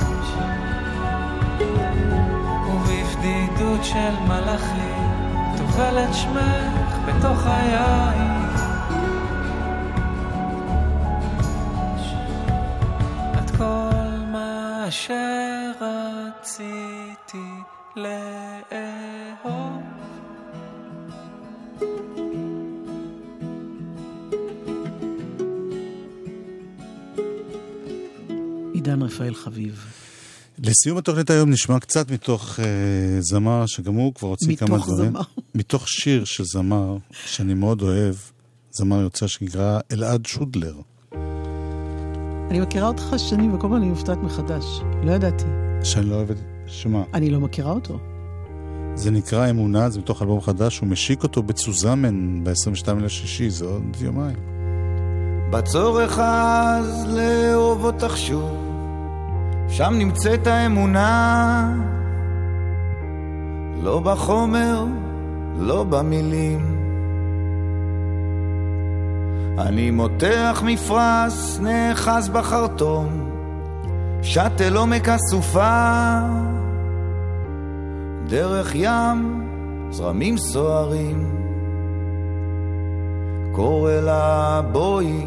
ובפדידות 2.68 3.84
של 3.84 4.14
מלאכים, 4.28 5.12
תאכל 5.58 5.98
את 5.98 6.14
שמך 6.14 6.98
בתוך 7.06 7.48
היין. 7.48 8.33
שרציתי 15.08 16.68
לאהוב. 17.96 18.24
עידן 28.74 29.02
רפאל 29.02 29.36
חביב. 29.36 29.86
לסיום 30.60 30.98
התוכנית 30.98 31.30
היום 31.30 31.50
נשמע 31.50 31.80
קצת 31.80 32.12
מתוך 32.12 32.60
uh, 32.60 32.62
זמר, 33.20 33.66
שגם 33.66 33.94
הוא 33.94 34.14
כבר 34.14 34.28
הוציא 34.28 34.56
כמה 34.56 34.76
מתוך 34.76 34.88
דברים. 34.88 35.12
זמר. 35.12 35.22
מתוך 35.56 35.90
שיר 35.90 36.26
של 36.26 36.44
זמר, 36.44 36.98
שאני 37.12 37.54
מאוד 37.54 37.82
אוהב, 37.82 38.16
זמר 38.72 39.02
יוצא 39.02 39.28
שנקרא 39.28 39.80
אלעד 39.92 40.26
שודלר. 40.26 40.82
אני 42.54 42.62
מכירה 42.62 42.88
אותך 42.88 43.04
שנים, 43.18 43.56
וכל 43.56 43.68
פעם 43.68 43.76
אני 43.76 43.86
מופתעת 43.86 44.18
מחדש. 44.18 44.82
לא 45.04 45.12
ידעתי. 45.12 45.46
שאני 45.84 46.06
לא 46.06 46.16
אוהב 46.16 46.30
את 46.30 46.38
שמה. 46.66 47.04
אני 47.14 47.30
לא 47.30 47.40
מכירה 47.40 47.72
אותו. 47.72 48.00
זה 48.96 49.12
נקרא 49.12 49.50
אמונה, 49.50 49.90
זה 49.90 50.00
מתוך 50.00 50.22
אלבום 50.22 50.42
חדש, 50.42 50.80
הוא 50.80 50.90
משיק 50.90 51.24
אותו 51.24 51.44
בצוזמן 51.44 52.44
ב-22 52.44 52.94
לשישי, 53.02 53.50
זה 53.50 53.66
עוד 53.66 53.84
יומיים. 54.02 54.36
בצורך 55.52 56.20
אז 56.20 57.06
לאהוב 57.16 57.84
אותך 57.86 58.18
שוב, 58.18 58.52
שם 59.70 59.94
נמצאת 59.98 60.48
האמונה, 60.48 61.74
לא 63.84 64.00
בחומר, 64.00 64.86
לא 65.60 65.84
במילים. 65.84 66.73
אני 69.58 69.92
מותח 69.92 70.64
מפרש, 70.66 71.60
נאחז 71.60 72.30
בחרטום, 72.30 73.30
שאטל 74.22 74.76
עומק 74.78 75.10
הסופה, 75.10 76.20
דרך 78.28 78.76
ים, 78.76 79.48
זרמים 79.92 80.38
סוערים. 80.38 81.44
קורא 83.52 83.92
לה 83.92 84.62
בואי, 84.72 85.26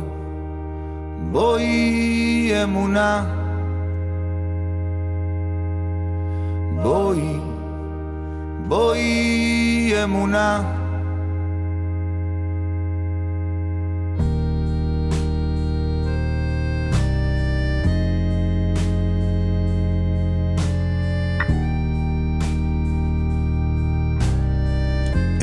בואי 1.32 2.50
אמונה. 2.62 3.24
בואי, 6.82 7.40
בואי 8.68 9.92
אמונה. 10.04 10.75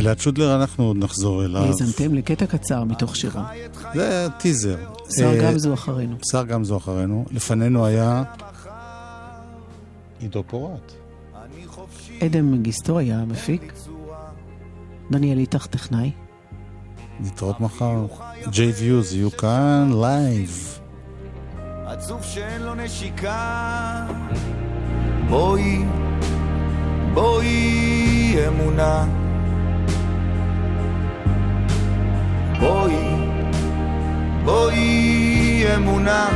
אלעד 0.04 0.20
שודלר, 0.20 0.56
אנחנו 0.56 0.84
עוד 0.84 0.98
נחזור 0.98 1.46
אליו. 1.46 1.64
האזנתם 1.64 2.14
לקטע 2.14 2.46
קצר 2.46 2.84
מתוך 2.84 3.16
שירו. 3.16 3.42
זה 3.94 4.28
טיזר. 4.40 4.78
שר 5.18 5.26
אה, 5.26 5.52
גמזו 5.52 5.74
אחרינו. 5.74 6.16
שר 6.32 6.44
גמזו 6.44 6.78
אחרינו. 6.78 7.26
לפנינו 7.32 7.86
היה 7.86 8.24
עידו 10.20 10.44
פורט. 10.48 10.94
עדן 12.22 12.52
מגיסטו 12.52 12.98
היה 12.98 13.20
המפיק. 13.20 13.74
דניאל 15.12 15.38
איתך 15.38 15.66
טכנאי. 15.66 16.12
נתראות 17.20 17.60
מחר. 17.60 18.06
ג'יי 18.50 18.72
ויוז 18.72 19.14
יהיו 19.14 19.32
כאן 19.32 19.92
לייב. 20.02 20.80
עצוב 21.86 22.24
שאין 22.24 22.62
לו 22.62 22.76
נשיקה. 22.76 24.08
בואי, 25.30 25.86
בואי 27.14 28.36
אמונה. 28.48 29.06
בואי, 32.64 33.16
בואי 34.46 35.64
אמונה. 35.76 36.30